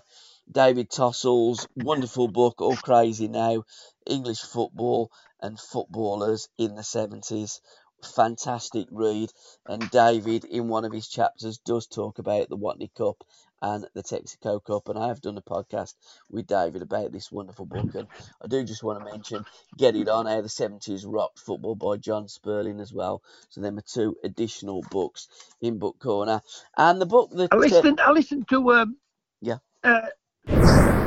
David 0.51 0.89
Tossell's 0.89 1.67
wonderful 1.75 2.27
book, 2.27 2.61
All 2.61 2.77
Crazy 2.77 3.27
Now 3.27 3.63
English 4.05 4.39
Football 4.39 5.11
and 5.41 5.59
Footballers 5.59 6.47
in 6.57 6.75
the 6.75 6.81
70s. 6.81 7.59
Fantastic 8.15 8.87
read. 8.91 9.31
And 9.65 9.89
David, 9.91 10.45
in 10.45 10.67
one 10.67 10.85
of 10.85 10.93
his 10.93 11.07
chapters, 11.07 11.57
does 11.57 11.87
talk 11.87 12.19
about 12.19 12.47
the 12.47 12.57
Watney 12.57 12.93
Cup 12.93 13.23
and 13.61 13.87
the 13.93 14.03
Texaco 14.03 14.63
Cup. 14.63 14.87
And 14.87 14.97
I 14.97 15.07
have 15.07 15.21
done 15.21 15.37
a 15.37 15.41
podcast 15.41 15.95
with 16.29 16.47
David 16.47 16.81
about 16.81 17.11
this 17.11 17.31
wonderful 17.31 17.65
book. 17.65 17.95
And 17.95 18.07
I 18.41 18.47
do 18.47 18.63
just 18.63 18.83
want 18.83 18.99
to 18.99 19.11
mention 19.11 19.45
Get 19.77 19.95
It 19.95 20.07
On 20.07 20.27
How 20.27 20.41
the 20.41 20.47
70s 20.47 21.03
Rocked 21.05 21.39
Football 21.39 21.75
by 21.75 21.97
Jon 21.97 22.27
Spurling 22.27 22.79
as 22.79 22.93
well. 22.93 23.21
So, 23.49 23.61
them 23.61 23.77
are 23.77 23.81
two 23.81 24.15
additional 24.23 24.83
books 24.91 25.27
in 25.59 25.79
Book 25.79 25.99
Corner. 25.99 26.41
And 26.77 27.01
the 27.01 27.05
book 27.05 27.31
that. 27.31 27.51
I 27.51 27.57
uh, 27.57 27.59
listened. 27.59 27.99
I 27.99 28.11
listened 28.11 28.47
to 28.49 28.71
um. 28.71 28.97
Yeah. 29.41 29.57
Uh, 29.83 30.07
you. 30.49 31.06